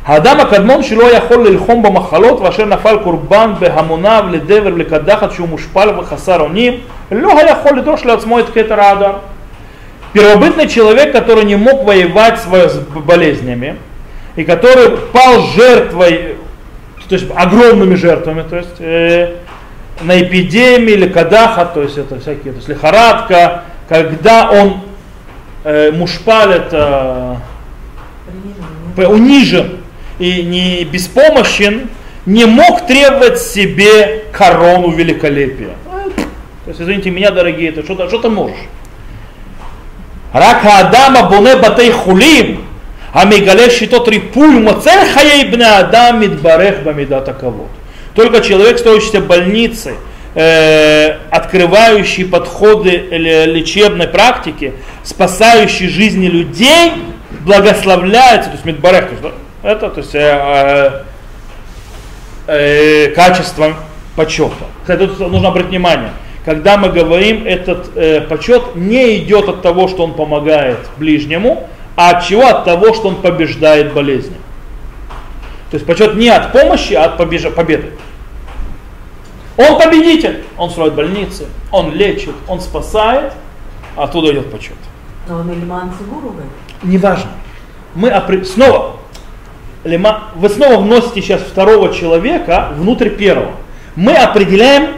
[0.05, 6.39] האדם הקדמון שלא יכול ללחום במחלות ואשר נפל קורבן בהמוניו לדבר ולקדחת שהוא מושפל וחסר
[6.39, 6.73] אונים
[7.11, 9.13] לא היה יכול לדרוש לעצמו את כתר האדם.
[10.13, 12.45] Первобытный человек, который не мог воевать с
[13.05, 13.75] болезнями,
[14.37, 16.37] и который пал жертвой,
[17.09, 19.35] то есть огромными жертвами, то есть э,
[20.03, 24.83] на эпидемии или кадаха, то есть это всякие, то есть лихорадка, когда он
[25.65, 27.41] э, мушпаль это
[28.95, 29.78] унижен
[30.20, 31.88] и не беспомощен,
[32.26, 35.74] не мог требовать себе корону великолепия.
[36.64, 38.56] То есть, извините меня, дорогие, ты что-то что можешь.
[40.32, 42.64] Рака Адама боне батей хулим,
[43.12, 47.70] а мегале щитот рипуль моцер хаей бне Адам мидбарех бамидата кавод.
[48.14, 49.94] Только человек, стоящийся в больнице,
[50.34, 56.92] э, открывающий подходы лечебной практики, спасающий жизни людей,
[57.40, 61.04] благословляется, то есть Мидбарех, то есть, это то есть, э,
[62.46, 63.74] э, качеством
[64.16, 64.54] почета.
[64.82, 66.10] Кстати, тут нужно обратить внимание,
[66.44, 72.10] когда мы говорим, этот э, почет не идет от того, что он помогает ближнему, а
[72.10, 72.46] от чего?
[72.46, 74.36] От того, что он побеждает болезни.
[75.70, 77.92] То есть почет не от помощи, а от побежа, победы.
[79.56, 83.34] Он победитель, он строит больницы, он лечит, он спасает,
[83.96, 84.76] а оттуда идет почет.
[85.28, 85.92] Но он Ильман
[86.82, 87.30] Неважно.
[87.94, 88.10] Мы
[88.44, 88.96] снова,
[89.84, 93.52] вы снова вносите сейчас второго человека внутрь первого.
[93.96, 94.90] Мы определяем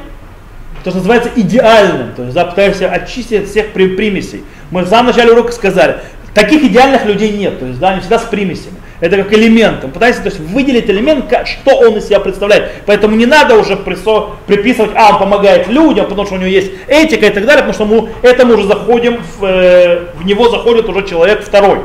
[0.82, 4.44] то, что называется идеальным, то есть да, пытаемся очистить от всех примесей.
[4.70, 5.98] Мы в самом начале урока сказали,
[6.34, 8.76] таких идеальных людей нет, то есть да, они всегда с примесями.
[9.00, 9.90] Это как элементом.
[9.90, 12.70] Пытайся то есть, выделить элемент, что он из себя представляет.
[12.86, 17.26] Поэтому не надо уже приписывать, а он помогает людям, потому что у него есть этика
[17.26, 21.04] и так далее, потому что мы этому уже заходим, в, э, в него заходит уже
[21.04, 21.80] человек второй.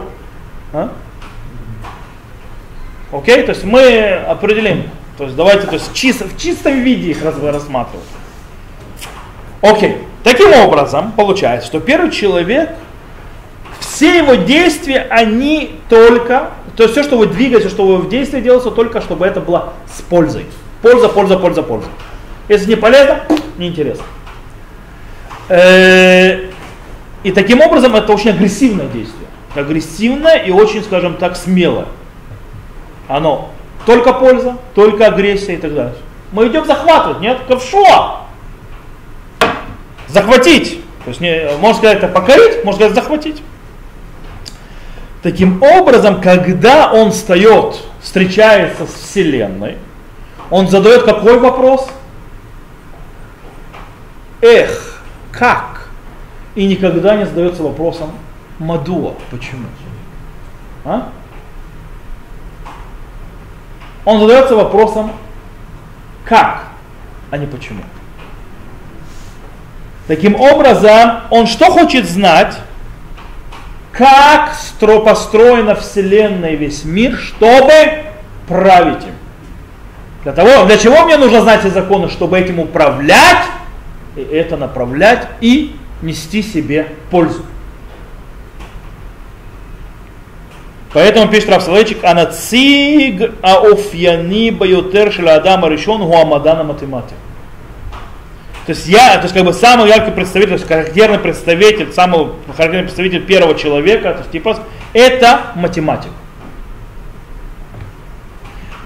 [0.74, 0.92] А?
[3.12, 4.84] Окей, то есть мы определим,
[5.18, 8.06] то есть давайте то есть, чисто, в чистом виде их рассматривать.
[9.62, 12.72] Окей, таким образом получается, что первый человек,
[13.80, 18.40] все его действия, они только то есть все, что вы двигаете, что вы в действии
[18.40, 20.46] делаете, только чтобы это было с пользой.
[20.84, 21.88] Польза, польза, польза, польза.
[22.48, 23.24] Если не полезно,
[23.58, 24.06] неинтересно.
[25.50, 26.52] Э,
[27.24, 29.28] и таким образом это очень агрессивное действие.
[29.56, 31.88] Агрессивное и очень, скажем так, смелое.
[33.08, 33.50] Оно
[33.86, 35.96] только польза, только агрессия и так далее.
[36.32, 37.40] Мы идем захватывать, нет?
[37.48, 38.26] Ковшо!
[40.08, 40.82] Захватить.
[41.04, 43.42] То есть, не, можно сказать, это покорить, можно сказать, захватить.
[45.24, 49.78] Таким образом, когда он встает, встречается с Вселенной,
[50.50, 51.90] он задает какой вопрос?
[54.42, 55.02] Эх,
[55.32, 55.88] как?
[56.56, 58.12] И никогда не задается вопросом
[58.60, 59.68] Мадуа, почему?
[60.84, 61.10] А?
[64.08, 65.12] Он задается вопросом
[66.24, 66.64] как,
[67.30, 67.84] а не почему.
[70.08, 72.58] Таким образом, он что хочет знать?
[73.92, 74.54] как
[75.04, 78.04] построена Вселенная и весь мир, чтобы
[78.48, 79.14] править им.
[80.24, 82.08] Для, того, для чего мне нужно знать эти законы?
[82.10, 83.44] Чтобы этим управлять,
[84.16, 87.44] и это направлять, и нести себе пользу.
[90.98, 97.14] Поэтому пишет Рав Соловейчик, анациг аофьяни баютер шела адама решен гуамадана математика.
[98.66, 102.30] То есть я, то есть как бы самый яркий представитель, то есть характерный представитель, самый
[102.48, 104.58] характерный представитель первого человека, то есть типа,
[104.94, 106.10] это математик,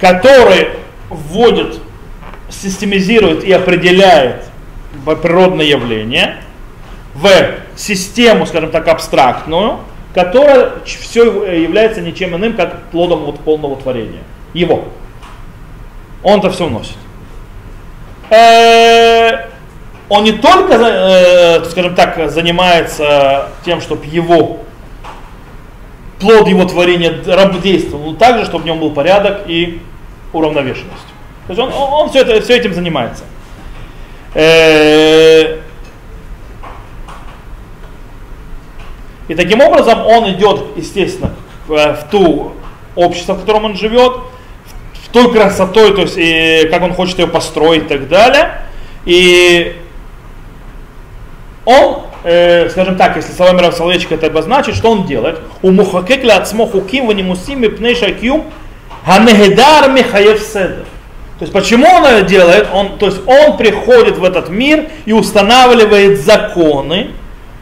[0.01, 0.67] который
[1.09, 1.79] вводит,
[2.49, 4.47] системизирует и определяет
[5.05, 6.41] природное явление
[7.13, 7.29] в
[7.77, 9.79] систему, скажем так, абстрактную,
[10.13, 11.23] которая все
[11.61, 14.21] является ничем иным, как плодом вот полного творения.
[14.53, 14.85] Его.
[16.23, 16.97] Он это все вносит.
[18.29, 19.47] Э,
[20.09, 24.59] он не только, э, скажем так, занимается тем, чтобы его
[26.19, 27.13] плод его творения
[27.61, 29.81] действовал, но также, чтобы в нем был порядок и
[30.33, 31.07] уравновешенность.
[31.47, 33.23] То есть он, он все, это, все этим занимается.
[39.31, 41.31] И таким образом он идет, естественно,
[41.65, 42.51] в ту
[42.97, 44.11] общество, в котором он живет,
[45.05, 48.63] в той красотой, то есть и как он хочет ее построить и так далее.
[49.05, 49.77] И
[51.63, 55.39] он, э, скажем так, если словами Рав Соловейчика это обозначит, что он делает?
[55.61, 58.43] У мухакек ля ацмо хуким ванимусим пней шакюм
[59.05, 60.83] ханегедар михаев седер.
[61.39, 62.67] То есть почему он это делает?
[62.73, 67.11] Он, то есть он приходит в этот мир и устанавливает законы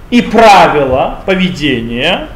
[0.09, 2.29] и правила поведения,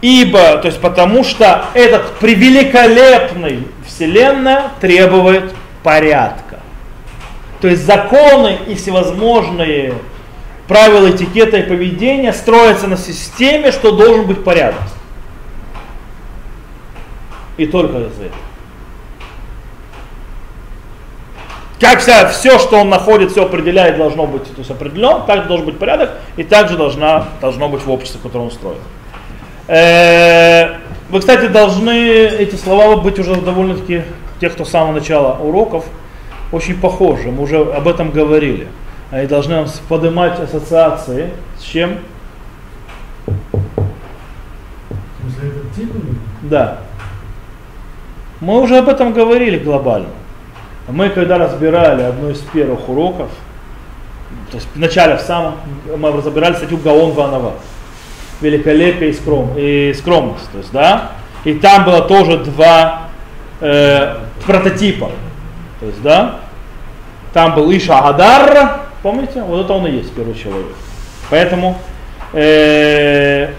[0.00, 6.60] ибо, то есть потому что этот превеликолепный вселенная требует порядка.
[7.60, 9.94] То есть законы и всевозможные
[10.66, 14.82] правила этикета и поведения строятся на системе, что должен быть порядок.
[17.56, 18.51] И только из-за этого.
[21.82, 25.66] Как вся, все, что он находит, все определяет, должно быть то есть определено, так должен
[25.66, 28.78] быть порядок, и также должна, должно быть в обществе, которое он строит.
[29.66, 30.76] Э,
[31.10, 34.02] вы, кстати, должны эти слова быть уже довольно-таки,
[34.40, 35.84] тех, кто с самого начала уроков,
[36.52, 37.32] очень похожи.
[37.32, 38.68] Мы уже об этом говорили.
[39.10, 41.98] Они должны нам поднимать ассоциации с чем?
[46.42, 46.78] Да.
[48.40, 50.21] Мы уже об этом говорили глобально.
[50.88, 53.30] Мы когда разбирали одну из первых уроков,
[54.50, 55.54] то есть вначале в самом,
[55.96, 57.54] мы разбирали статью Гаон Ванова,
[58.40, 61.12] великолепие и, скром, и скромность, то есть, да,
[61.44, 63.08] и там было тоже два
[63.60, 65.10] э, прототипа,
[65.80, 66.40] то есть, да,
[67.32, 70.74] там был Иша Адар, помните, вот это он и есть первый человек.
[71.30, 71.78] Поэтому
[72.32, 73.50] э,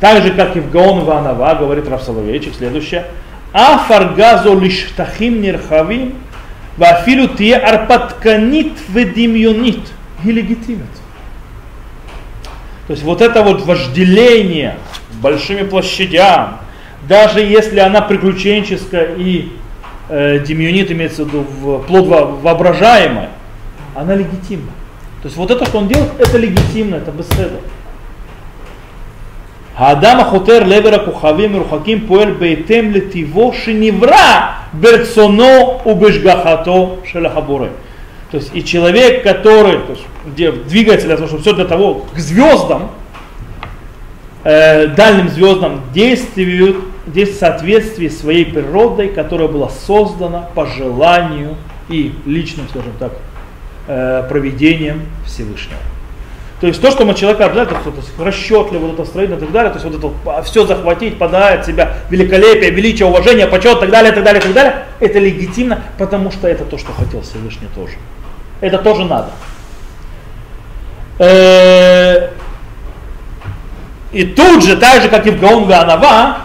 [0.00, 3.06] так же, как и в Гаон Ванова, говорит Раф Соловейчик, следующее,
[3.52, 6.14] Афаргазо лиштахим нирхавим
[6.79, 9.89] ואפילו תהיה הרפתקנית ודמיונית,
[10.23, 10.95] היא легитимит.
[12.87, 14.77] То есть вот это вот вожделение
[15.21, 16.59] большими площадям,
[17.07, 19.53] даже если она приключенческая и
[20.09, 22.07] э, демионит имеется в виду в, плод
[22.41, 23.29] воображаемая,
[23.95, 24.71] она легитимна.
[25.21, 27.59] То есть вот это, что он делает, это легитимно, это беседа.
[29.79, 37.67] האדם החותר לעבר הכוכבים מרוחקים פועל בהתאם לטיבו שנברא ברצונו ובשגחתו של הבורא.
[38.31, 42.05] То есть и человек, который то есть, где двигается для того, чтобы все для того,
[42.13, 42.89] к звездам,
[44.43, 51.55] э, дальним звездам действует, действует в соответствии своей природой, которая была создана по желанию
[51.87, 53.11] и личным, скажем так,
[53.87, 55.79] э, проведением Всевышнего.
[56.60, 59.50] То есть то, что мы человека обязательно, то есть расчетливо, вот это строительно и так
[59.50, 63.90] далее, то есть вот это все захватить, подать себя, великолепие, величие, уважение, почет и так
[63.90, 67.22] далее, и так далее, и так далее, это легитимно, потому что это то, что хотел
[67.22, 67.94] Всевышний тоже.
[68.60, 69.30] Это тоже надо.
[71.18, 72.28] Э,
[74.12, 76.40] и тут же, так же, как и в Гаун Ганава,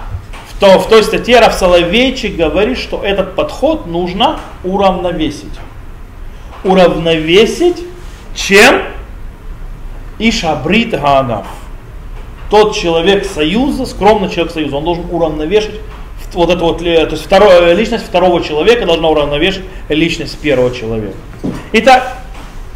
[0.49, 5.59] в, то, в той статье Раф Соловейчик говорит, что этот подход нужно уравновесить.
[6.63, 7.83] Уравновесить
[8.33, 8.94] чем?
[10.19, 11.45] И шабрит гаанав.
[12.49, 15.81] Тот человек союза, скромный человек союза, он должен уравновешивать
[16.33, 21.15] вот это вот, то есть второе, личность второго человека должна уравновешивать личность первого человека.
[21.71, 22.17] Итак,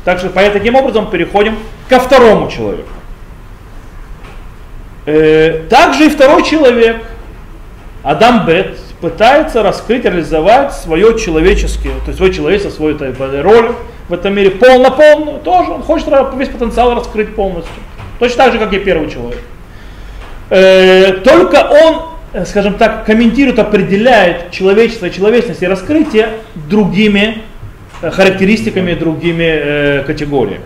[0.05, 2.89] так что, таким образом переходим ко второму человеку.
[5.05, 7.03] Э, также и второй человек,
[8.03, 12.97] Адам Бет, пытается раскрыть, реализовать свое человеческое, то есть свой человечество, свою
[13.41, 13.75] роль
[14.09, 17.71] в этом мире полно-полную, тоже он хочет весь потенциал раскрыть полностью.
[18.17, 19.39] Точно так же, как и первый человек.
[20.49, 22.01] Э, только он,
[22.33, 27.43] э, скажем так, комментирует, определяет человечество человечность и раскрытие другими
[28.01, 30.65] э, характеристиками, другими категориями.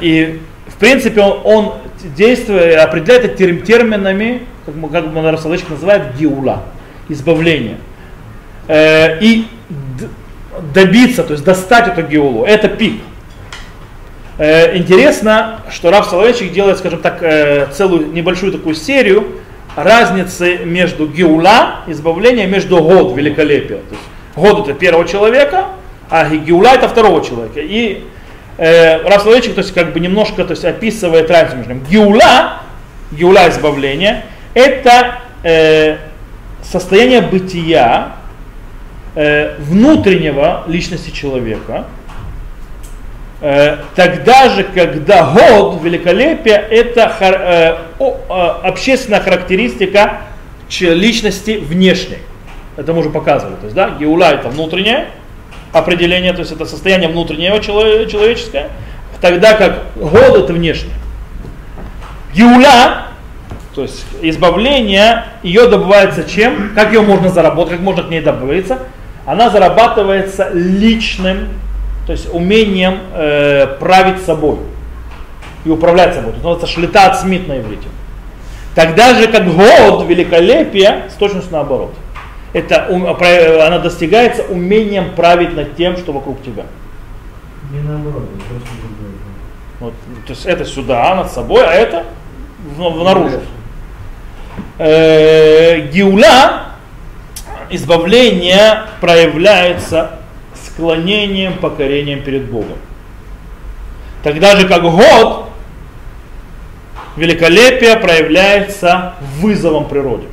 [0.00, 1.74] И в принципе он, он
[2.16, 6.64] действует, определяет это терминами, как, мы, как Монарасалычик называет, гиула,
[7.08, 7.76] избавление.
[8.68, 9.46] И
[10.72, 13.00] добиться, то есть достать эту геулу, это пик.
[14.36, 19.26] Э, интересно, что Раф Соловейчик делает, скажем так, э, целую небольшую такую серию
[19.76, 23.78] разницы между геула, избавление, между год, великолепие.
[23.78, 24.02] То есть
[24.34, 25.66] год это первого человека,
[26.10, 27.60] а геула это второго человека.
[27.60, 28.04] И
[28.58, 31.84] э, Раф Соловейчик, то есть как бы немножко то есть, описывает разницу между ними.
[31.88, 32.62] Геула,
[33.12, 34.24] геула избавление,
[34.54, 35.98] это э,
[36.62, 38.16] состояние бытия,
[39.14, 41.86] э, внутреннего личности человека,
[43.40, 47.76] э, тогда же, когда год, великолепие, это э,
[48.62, 50.22] общественная характеристика
[50.80, 52.18] личности внешней.
[52.76, 53.54] Это мы уже показывали.
[53.56, 55.06] То есть, да, геула это внутреннее
[55.72, 58.70] определение, то есть это состояние внутреннего человеческое,
[59.20, 60.94] тогда как год это внешнее.
[62.34, 63.08] Геула,
[63.74, 66.72] то есть избавление, ее добывается чем?
[66.74, 68.80] Как ее можно заработать, как можно к ней добавиться?
[69.26, 71.48] Она зарабатывается личным,
[72.06, 74.58] то есть умением э, править собой
[75.64, 76.30] и управлять собой.
[76.30, 77.88] Это называется шлита от смит на иврите.
[78.74, 81.94] Тогда же, как год, великолепие, с точностью наоборот.
[82.52, 82.86] Это,
[83.66, 86.64] она достигается умением править над тем, что вокруг тебя.
[87.72, 88.28] Не наоборот,
[89.80, 89.92] вот,
[90.26, 92.04] то есть это сюда, над собой, а это
[92.76, 93.40] в, в наружу.
[94.78, 96.73] Э, гиула
[97.70, 100.18] избавление проявляется
[100.54, 102.78] склонением, покорением перед Богом.
[104.22, 105.48] Тогда же как год,
[107.16, 110.26] великолепие проявляется вызовом природе.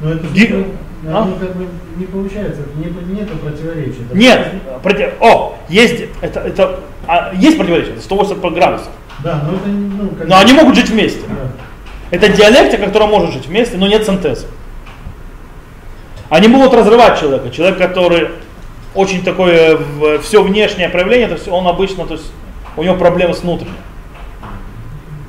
[0.00, 0.66] Но это, Ги-
[1.08, 1.28] А?
[1.38, 4.02] как бы не получается, не, нет противоречия.
[4.12, 4.52] Нет,
[4.82, 8.88] против- о, есть, это, это, а, есть противоречие, это 180 градусов.
[9.22, 11.22] Да, но это не- ну, как Но они могут жить вместе.
[11.28, 11.61] Да.
[12.12, 14.46] Это диалектика, которая может жить вместе, но нет синтеза.
[16.28, 17.50] Они могут разрывать человека.
[17.50, 18.28] Человек, который
[18.94, 19.78] очень такое
[20.22, 22.30] все внешнее проявление, то есть он обычно, то есть
[22.76, 23.76] у него проблемы с внутренним.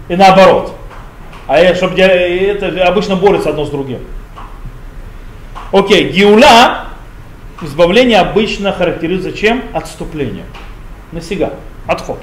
[0.09, 0.75] И наоборот.
[1.47, 3.99] А чтобы, это обычно борется одно с другим.
[5.71, 6.87] Окей, гиула,
[7.61, 9.63] избавление обычно характеризуется чем?
[9.73, 10.45] Отступление.
[11.13, 11.53] Насига,
[11.87, 12.19] отход.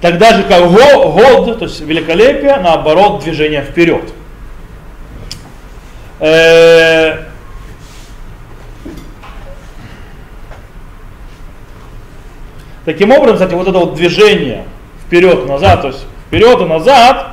[0.00, 4.12] Тогда же как го- год, то есть великолепие, наоборот, движение вперед.
[6.20, 7.24] Э,
[12.84, 14.64] Таким образом, кстати, вот это вот движение
[15.06, 17.28] вперед-назад, то есть вперед и назад,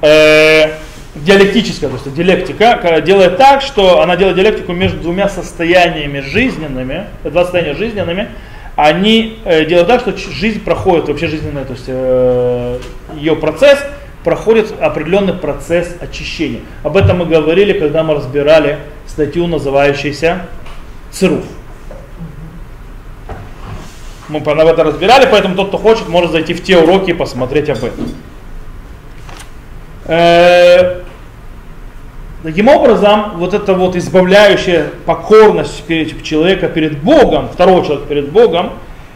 [0.00, 0.74] э,
[1.16, 7.06] диалектическая, то есть диалектика, ка- делает так, что она делает диалектику между двумя состояниями жизненными,
[7.24, 8.28] два состояния жизненными,
[8.76, 12.78] они э, делают так, что жизнь проходит, вообще жизненная, то есть э,
[13.16, 13.78] ее процесс
[14.22, 16.60] проходит определенный процесс очищения.
[16.82, 20.42] Об этом мы говорили, когда мы разбирали статью, называющуюся
[21.10, 21.44] «Цируф».
[24.28, 27.70] Мы об этом разбирали, поэтому тот, кто хочет, может зайти в те уроки и посмотреть
[27.70, 28.08] об этом.
[32.46, 38.74] Таким образом, вот эта вот избавляющая покорность перед- человека перед Богом, второго человека перед Богом,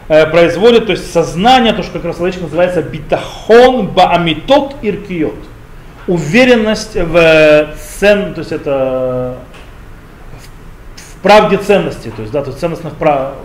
[0.09, 5.39] э, производит, то есть сознание, то, что как раз человечек называется битахон баамитот иркиот.
[6.07, 9.37] Уверенность в э, цен, то есть это
[10.97, 13.35] в правде ценности, то есть, да, то ценностных прав.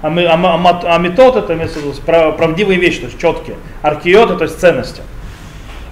[0.00, 3.56] Амитот это имеется в правдивые вещи, то есть четкие.
[3.82, 5.02] Аркиот это то есть ценности.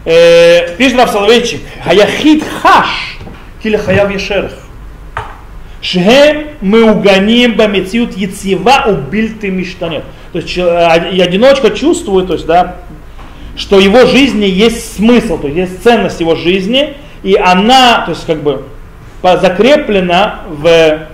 [0.04, 3.18] Э, Пишет Рав Соловейчик, Хаяхид хаш,
[3.62, 4.52] киля хаяв ешерх.
[5.80, 10.04] Шхем мы угоним бамециют яцева убильты миштанет.
[10.32, 12.76] То есть а- и одиночка чувствует, то есть, да,
[13.56, 18.26] что его жизни есть смысл, то есть есть ценность его жизни, и она, то есть
[18.26, 18.64] как бы
[19.22, 21.06] закреплена в,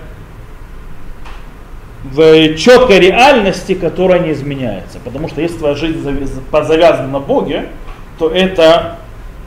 [2.03, 4.99] в четкой реальности, которая не изменяется.
[5.03, 6.01] Потому что если твоя жизнь
[6.51, 7.69] завязана на Боге,
[8.21, 8.97] то это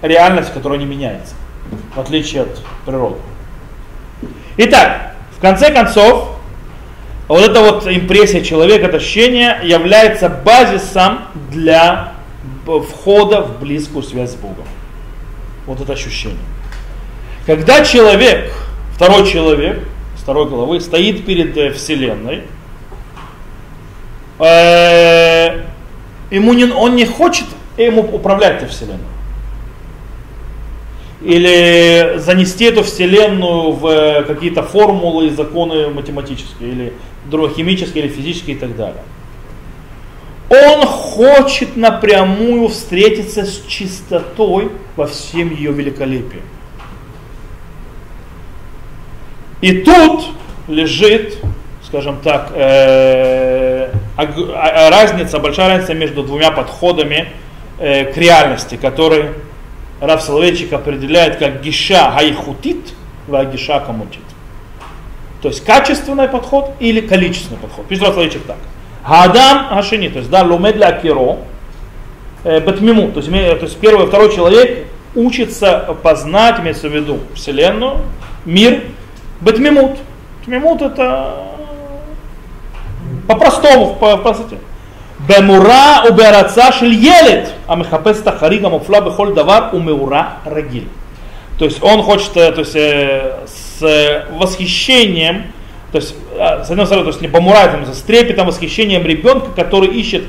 [0.02, 1.36] реальность, которая не меняется,
[1.94, 3.18] в отличие от природы.
[4.56, 6.30] Итак, в конце концов,
[7.28, 11.20] вот эта вот импрессия человека, это ощущение является базисом
[11.52, 12.14] для
[12.66, 14.66] входа в близкую связь с Богом.
[15.66, 16.36] Вот это ощущение.
[17.46, 18.52] Когда человек,
[18.96, 22.42] второй человек, второй головы, стоит перед э, Вселенной,
[24.40, 25.62] э,
[26.32, 27.46] ему не, он не хочет
[27.82, 29.00] ему управлять этой Вселенной.
[31.22, 36.92] Или занести эту Вселенную в э, какие-то формулы и законы математические, или
[37.56, 39.02] химические, или физические и так далее.
[40.50, 46.42] Он хочет напрямую встретиться с чистотой во всем ее великолепии.
[49.62, 50.26] И тут
[50.68, 51.38] лежит,
[51.86, 57.28] скажем так, э, а- а- разница, большая разница между двумя подходами
[57.78, 59.34] э, к реальности, которые
[60.00, 62.94] Рав Соловейчик определяет как гиша хайхутит,
[63.26, 64.22] ва гиша камутит.
[65.42, 67.86] То есть качественный подход или количественный подход.
[67.86, 68.56] Пишет Рав Соловейчик так.
[69.06, 71.38] Гадам ашини, то есть да, лумед ля киро,
[72.44, 77.98] э, батмиму, то есть, первый второй человек учится познать, имеется в виду Вселенную,
[78.44, 78.82] мир,
[79.40, 79.98] батмимут.
[80.44, 81.36] Тмимут это
[83.26, 84.58] по-простому, по простоте.
[85.27, 90.83] במורה ובהרצה של ילד המחפש את החריג המופלא בכל דבר ומאורה רגיל.
[91.57, 95.43] То есть он хочет, э, то есть э, с восхищением,
[95.91, 99.89] то есть э, с одной стороны, то есть не помуратом, с трепетом, восхищением ребенка, который
[99.89, 100.23] ищет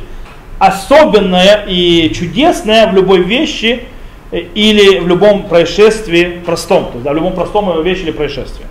[0.59, 3.85] особенное и чудесное в любой вещи
[4.33, 8.67] э, или в любом происшествии простом, то есть да, в любом простом вещи или происшествии.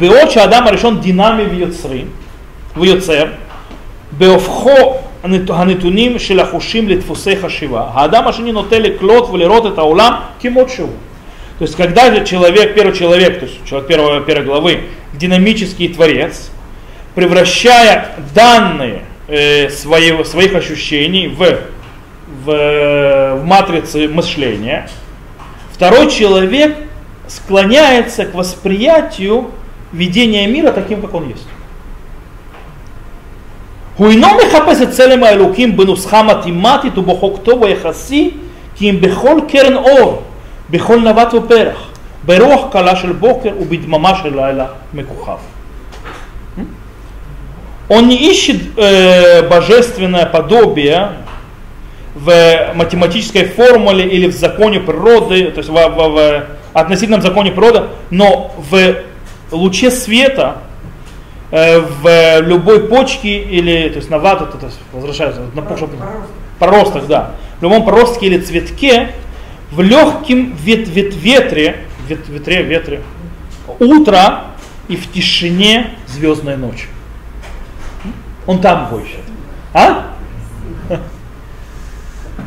[0.00, 2.06] Беоча Адама решен динами в Йоцри,
[2.76, 3.30] в Йоцер,
[4.12, 5.00] בהופכו
[5.48, 10.88] הנתונים של החושים לדפוסי חשיבה, האדם השני נוטה לקלוט ולראות את העולם כמות שהוא.
[11.58, 14.80] То есть, когда же человек, первый человек, то есть человек первой, первой главы,
[15.12, 16.50] динамический творец,
[17.14, 21.38] превращая данные э, своего, своих ощущений в,
[22.44, 24.88] в, в матрицы мышления,
[25.72, 26.76] второй человек
[27.28, 29.52] склоняется к восприятию
[29.92, 31.46] видения мира таким, как он есть.
[33.98, 38.30] הוא אינו מחפש את צלם האלוקים בנוסחה מתמטית ובחוק ויחסי,
[38.76, 40.22] כי אם בכל קרן אור,
[40.70, 41.88] בכל נווט ופרח,
[42.26, 45.36] ברוח קלה של бокер ובדממה של לילה מכוכב.
[47.88, 51.08] Он не ищет э, божественное подобие
[52.14, 57.82] в математической формуле или в законе природы, то есть в, в, в относительном законе природы,
[58.10, 58.94] но в
[59.52, 60.67] луче света, э,
[61.51, 65.89] в любой почке или, то есть на вату, то есть возвращается, на Проросток.
[66.59, 69.13] проросток, да, в любом проростке или цветке,
[69.71, 73.01] в легком вет, вет, ветре, вет, ветре, ветре,
[73.79, 74.45] утро
[74.87, 76.87] и в тишине звездной ночи.
[78.45, 79.23] Он там ищет.
[79.73, 80.13] А?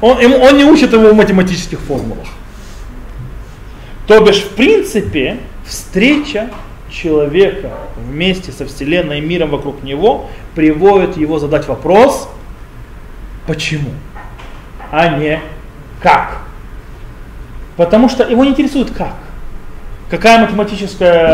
[0.00, 2.26] Он, он не учит его в математических формулах.
[4.08, 6.50] То бишь, в принципе, встреча
[6.92, 12.28] человека вместе со Вселенной и миром вокруг него приводит его задать вопрос,
[13.46, 13.90] почему,
[14.90, 15.40] а не
[16.00, 16.38] как.
[17.76, 19.14] Потому что его не интересует как.
[20.10, 21.28] Какая математическая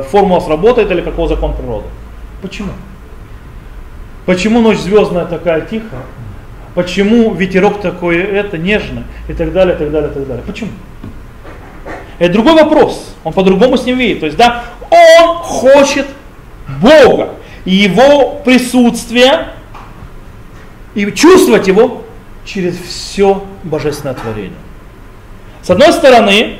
[0.00, 1.86] э, формула сработает или какой закон природы.
[2.42, 2.72] Почему?
[4.26, 6.02] Почему ночь звездная такая тихая?
[6.74, 10.44] Почему ветерок такой это нежный и так далее, и так далее, и так далее.
[10.46, 10.70] Почему?
[12.18, 13.14] Это другой вопрос.
[13.24, 14.20] Он по-другому с ним видит.
[14.20, 16.06] То есть, да, он хочет
[16.80, 19.48] Бога и его присутствие
[20.94, 22.04] и чувствовать его
[22.44, 24.58] через все божественное творение.
[25.62, 26.58] С одной стороны,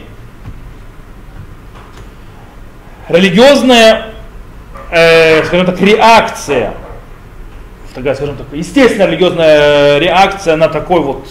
[3.09, 4.07] религиозная,
[4.91, 6.75] э, скажем так, реакция,
[7.95, 11.27] такая, скажем так, естественная религиозная реакция на такой вот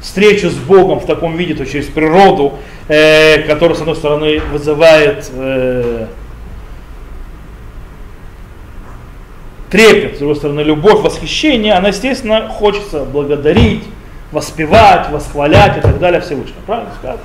[0.00, 2.54] встречу с Богом в таком виде, то есть через природу,
[2.88, 6.06] э, которая, с одной стороны, вызывает э,
[9.70, 13.84] трепет, с другой стороны, любовь, восхищение, она, естественно, хочется благодарить,
[14.32, 16.60] воспевать, восхвалять и так далее Всевышнего.
[16.66, 17.20] Правильно сказать?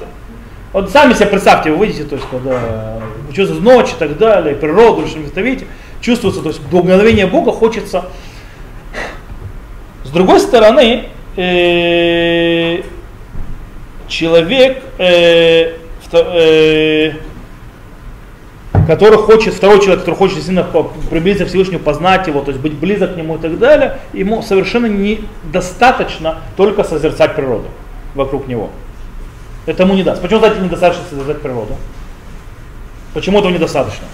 [0.74, 4.56] Вот сами себе представьте, вы видите, то есть, когда вы чувствуете ночь и так далее,
[4.56, 5.68] природу, что вы видите,
[6.00, 8.06] чувствуется, то есть, благословение Бога хочется.
[10.06, 12.82] С другой стороны, э,
[14.08, 15.78] человек, э,
[16.12, 17.12] э,
[18.88, 22.74] который хочет, второй человек, который хочет по- приблизиться к Всевышнему, познать его, то есть быть
[22.74, 27.68] близок к нему и так далее, ему совершенно недостаточно только созерцать природу
[28.16, 28.70] вокруг него.
[29.66, 30.22] Это ему не даст.
[30.22, 31.78] Почему, кстати, недостаточно созерцать природу?
[33.14, 34.06] Почему этого недостаточно?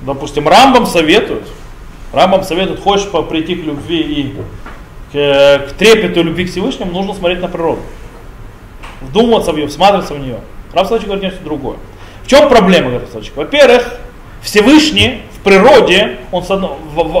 [0.00, 1.44] Допустим, Рамбам советует,
[2.12, 4.34] Рамбам советует, хочешь прийти к любви и
[5.12, 7.80] к, к трепету любви к Всевышнему, нужно смотреть на природу.
[9.00, 10.40] Вдумываться в нее, всматриваться в нее.
[10.72, 11.76] Соловейчик говорит нечто другое.
[12.24, 13.36] В чем проблема, говорит Соловейчик?
[13.36, 13.94] Во-первых,
[14.42, 16.44] Всевышний в природе, он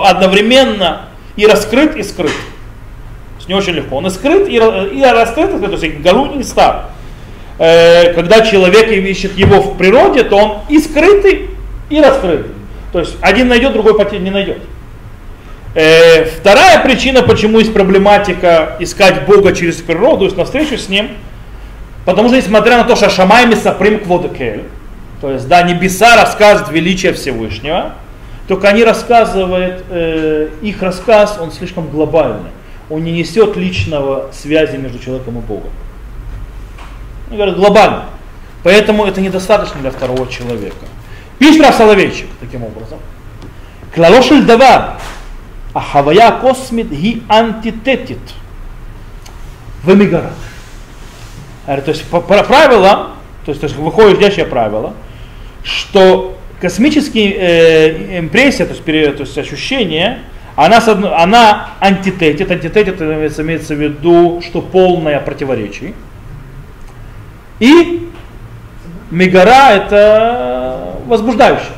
[0.04, 2.30] одновременно и раскрыт, и скрыт.
[2.30, 3.96] То есть не очень легко.
[3.96, 6.90] Он и скрыт, и, ра- и раскрыт, то есть и Галун, и стар.
[7.58, 11.50] Э, Когда человек ищет его в природе, то он и скрытый,
[11.90, 12.52] и раскрытый.
[12.92, 14.58] То есть один найдет, другой не найдет.
[15.74, 21.10] Э, Вторая причина, почему есть проблематика искать Бога через природу, на встречу с Ним,
[22.04, 24.64] потому что несмотря на то, что Шамайми Саприм Кводекель,
[25.20, 27.92] то есть да, небеса рассказывают величие Всевышнего,
[28.46, 32.50] только они рассказывают, э, их рассказ, он слишком глобальный.
[32.88, 35.70] Он не несет личного связи между человеком и Богом.
[37.28, 38.04] Они говорят глобально.
[38.62, 40.86] Поэтому это недостаточно для второго человека.
[41.38, 42.98] Пишет Соловейчик таким образом.
[43.94, 44.98] Клалошель давар,
[45.78, 48.18] а хавая космит ги антитетит
[49.84, 50.32] в эмигара.
[51.66, 53.10] Говорит, То есть правило,
[53.44, 54.94] то есть, то есть выходящее правило,
[55.62, 60.22] что космические э, импрессия, то есть, пере- то есть ощущение,
[60.56, 60.82] она,
[61.16, 65.94] она антитетит, антитетит имеется, имеется в виду, что полное противоречие.
[67.60, 68.10] И
[69.12, 71.68] мегара это возбуждающее.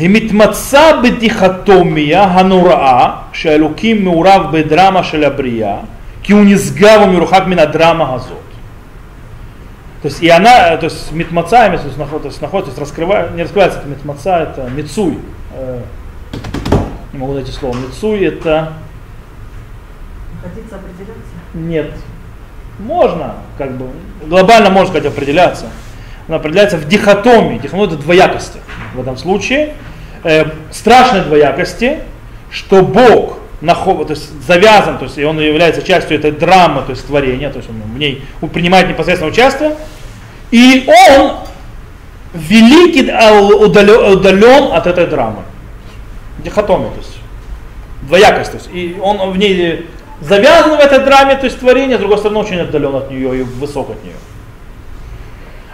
[0.00, 5.76] היא מתמצה בדיכוטומיה הנוראה שהאלוקים מעורב בדרמה של הבריאה
[6.22, 8.46] כי הוא נשגב ומרוחק מן הדרמה הזאת.
[10.02, 12.90] То есть и она, то есть митмаца, то есть находится, то есть, находится, то есть
[12.90, 15.18] раскрывает, не раскрывается это митмаца, это мицуй.
[15.54, 15.80] Э,
[17.12, 17.74] не могу найти слово.
[17.76, 18.74] Мицуй это
[20.42, 21.34] Хотите определяться?
[21.54, 21.92] нет.
[22.78, 23.88] Можно, как бы,
[24.26, 25.66] глобально можно сказать определяться.
[26.28, 27.58] Она определяется в дихотомии.
[27.58, 28.60] Дихотомия это двоякости.
[28.94, 29.74] В этом случае
[30.23, 31.99] э, страшной двоякости,
[32.49, 36.91] что Бог нахо- то есть завязан, то есть и он является частью этой драмы, то
[36.91, 39.75] есть творения, то есть он в ней принимает непосредственное участие,
[40.51, 41.37] и он
[42.33, 45.43] великий удален, удален от этой драмы.
[46.43, 47.17] Дихотомия, то есть
[48.01, 48.51] двоякость.
[48.51, 49.85] То есть, и он в ней
[50.21, 53.41] завязан в этой драме, то есть творение, с другой стороны, очень отдален от нее и
[53.43, 54.15] высок от нее.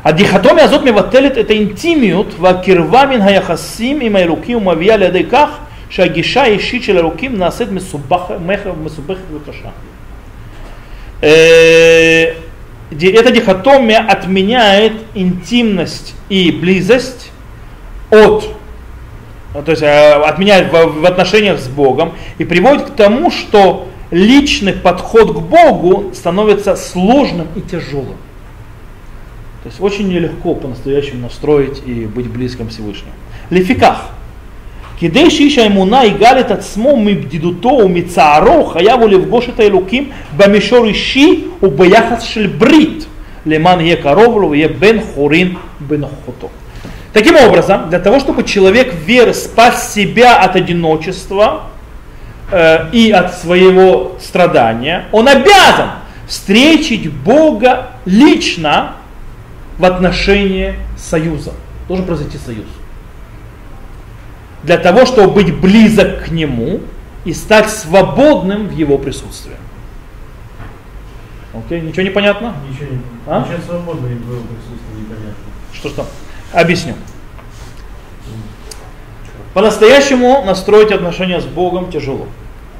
[0.06, 5.58] А дихотомия азот мевателит это интимиют вакирвамин хаяхасим им האלוקים ומביאה לידי כך
[5.90, 8.34] שהגישה האישית של אלוקים נעשית מסובכת
[9.32, 9.68] וקשה.
[13.00, 17.30] Эта дихотомия отменяет интимность и близость
[18.10, 18.44] от,
[19.64, 24.74] то есть э, отменяет в, в отношениях с Богом и приводит к тому, что личный
[24.74, 28.16] подход к Богу становится сложным и тяжелым.
[29.66, 33.12] То есть очень нелегко по-настоящему настроить и быть близким Всевышнему.
[33.50, 34.12] Лификах.
[35.02, 41.44] כדי שאיש האמונה יגאל את עצמו מבדידותו ומצערו, חייב הוא לפגוש את האלוקים במישור אישי
[41.62, 43.06] וביחס של ברית,
[43.46, 46.48] למען יהיה קרוב לו ויהיה בן חורין בנוכחותו.
[47.12, 51.64] Таким образом, для того, чтобы человек веры спас себя от одиночества
[52.50, 55.90] э, и от своего страдания, он обязан
[56.26, 58.92] встретить Бога лично
[59.77, 61.53] в отношении союза.
[61.87, 62.65] Должен произойти союз.
[64.63, 66.81] Для того, чтобы быть близок к Нему
[67.25, 69.55] и стать свободным в Его присутствии.
[71.53, 72.55] Окей, ничего не понятно?
[72.69, 73.27] Ничего не понятно.
[73.27, 73.39] А?
[73.41, 75.33] Ничего свободно в Его присутствии непонятно.
[75.73, 76.07] Что что?
[76.53, 76.95] Объясню.
[79.53, 82.27] По-настоящему настроить отношения с Богом тяжело.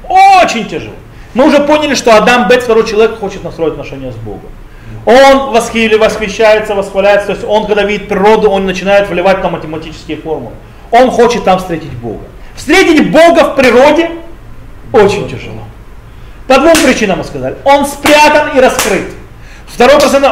[0.08, 0.94] Очень тяжело.
[1.34, 4.50] Мы уже поняли, что Адам Бет, второй человек, хочет настроить отношения с Богом.
[5.08, 10.52] Он восхищается, восхваляется, то есть он, когда видит природу, он начинает вливать там математические формулы.
[10.90, 12.24] Он хочет там встретить Бога.
[12.54, 14.10] Встретить Бога в природе
[14.92, 15.62] очень тяжело.
[16.46, 17.56] По двум причинам мы сказали.
[17.64, 19.06] Он спрятан и раскрыт.
[19.66, 20.26] Второй процент,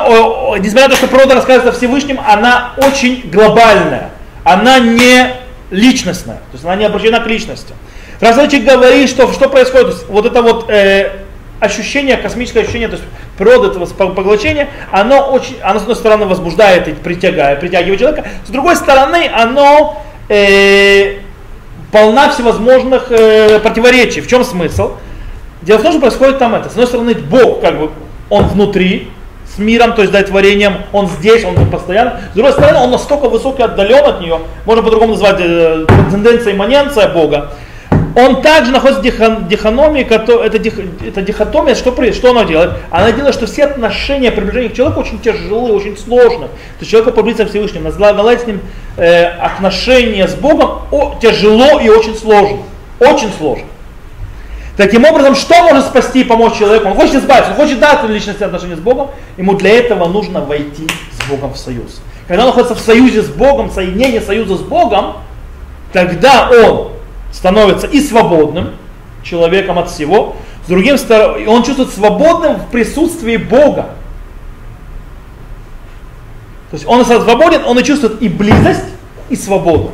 [0.60, 4.10] несмотря на то, что природа рассказывает о Всевышнем, она очень глобальная.
[4.44, 5.30] Она не
[5.70, 6.36] личностная.
[6.36, 7.72] То есть она не обращена к личности.
[8.20, 11.25] Раз человек говорит, что, что происходит, вот это вот э,
[11.60, 13.06] ощущение, космическое ощущение, то есть
[13.38, 18.50] природа этого поглощения, оно очень, оно с одной стороны возбуждает и притягивает, притягивает человека, с
[18.50, 21.16] другой стороны оно э,
[21.92, 24.20] полна всевозможных э, противоречий.
[24.20, 24.92] В чем смысл?
[25.62, 26.68] Дело в том, что происходит там это.
[26.68, 27.90] С одной стороны, Бог, как бы,
[28.28, 29.10] он внутри,
[29.54, 32.20] с миром, то есть да, творением, он здесь, он постоянно.
[32.32, 37.08] С другой стороны, он настолько высокий, отдален от нее, можно по-другому назвать э, тенденция имманенция
[37.08, 37.52] Бога,
[38.16, 42.70] он также находится в дихономии, это, дих, это дихотомия, что, что она делает?
[42.90, 46.48] Она делает, что все отношения, приближения к человеку очень тяжелые, очень сложные.
[46.48, 48.62] То есть человеку поблизиться к Всевышнему, наладить с ним
[48.96, 52.60] э, отношения с Богом о, тяжело и очень сложно.
[53.00, 53.66] Очень сложно.
[54.78, 56.88] Таким образом, что может спасти и помочь человеку?
[56.88, 60.86] Он хочет избавиться, он хочет дать личности отношения с Богом, ему для этого нужно войти
[61.20, 62.00] с Богом в союз.
[62.28, 65.18] Когда он находится в союзе с Богом, соединение союза с Богом,
[65.92, 66.95] тогда он
[67.32, 68.72] становится и свободным
[69.22, 73.90] человеком от всего, с другим стороны, он чувствует свободным в присутствии Бога.
[76.70, 78.84] То есть он свободен, он и чувствует и близость,
[79.28, 79.92] и свободу.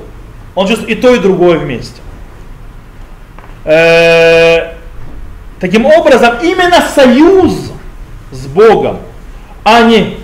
[0.55, 2.01] Он чувствует и то, и другое вместе.
[3.64, 4.74] Э,
[5.61, 7.72] таким образом, именно союз
[8.30, 8.99] с Богом,
[9.64, 10.16] а не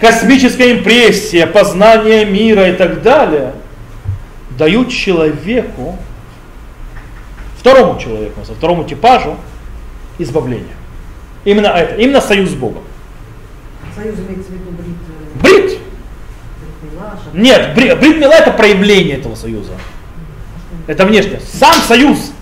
[0.00, 3.52] космическая импрессия, познание мира и так далее–
[4.56, 5.98] дают человеку,
[7.58, 9.36] второму человеку, второму типажу
[10.18, 10.76] избавление.
[11.44, 12.82] Именно это, именно союз с Богом.
[13.94, 14.96] Союз имеется в виду брит?
[15.08, 15.78] Э, брит.
[17.32, 19.72] Нет, брит, брит мила это проявление этого союза.
[20.86, 21.40] Это внешне.
[21.40, 22.32] Сам союз.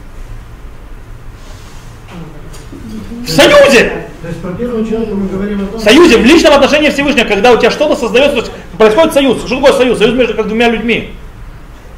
[3.24, 4.04] В союзе.
[4.22, 7.52] То есть про первого человека мы говорим о том, союзе, в личном отношении Всевышнего, когда
[7.52, 9.44] у тебя что-то создается, то есть происходит союз.
[9.44, 9.98] Что такое союз?
[9.98, 11.12] Союз между как двумя людьми.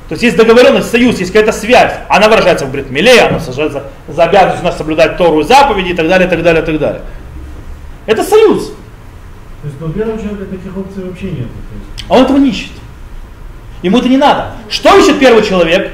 [0.09, 1.93] То есть есть договоренность, союз, есть какая-то связь.
[2.09, 5.95] Она выражается в бритмиле, она сажается за обязанность у нас соблюдать Тору и заповеди и
[5.95, 7.03] так далее, и так далее, и так далее.
[8.07, 8.69] Это союз.
[9.63, 11.49] То есть у первого человека таких опций вообще нет.
[12.09, 12.71] А он этого не ищет.
[13.83, 14.53] Ему это не надо.
[14.69, 15.91] Что ищет первый человек?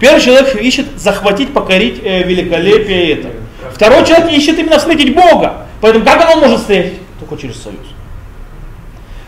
[0.00, 3.28] Первый человек ищет захватить, покорить э, великолепие это.
[3.74, 5.66] Второй человек ищет именно встретить Бога.
[5.82, 7.00] Поэтому как он может встретить?
[7.20, 7.80] Только через союз.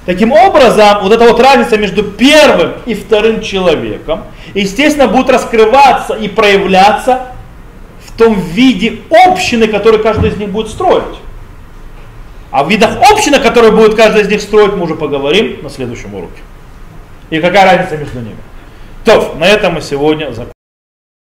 [0.09, 6.29] Таким образом, вот эта вот разница между первым и вторым человеком, естественно, будет раскрываться и
[6.29, 7.27] проявляться
[8.07, 11.19] в том виде общины, который каждый из них будет строить.
[12.51, 16.15] А в видах общины, которые будет каждый из них строить, мы уже поговорим на следующем
[16.15, 16.41] уроке.
[17.29, 18.39] И какая разница между ними.
[19.05, 20.58] То, на этом мы сегодня закончим.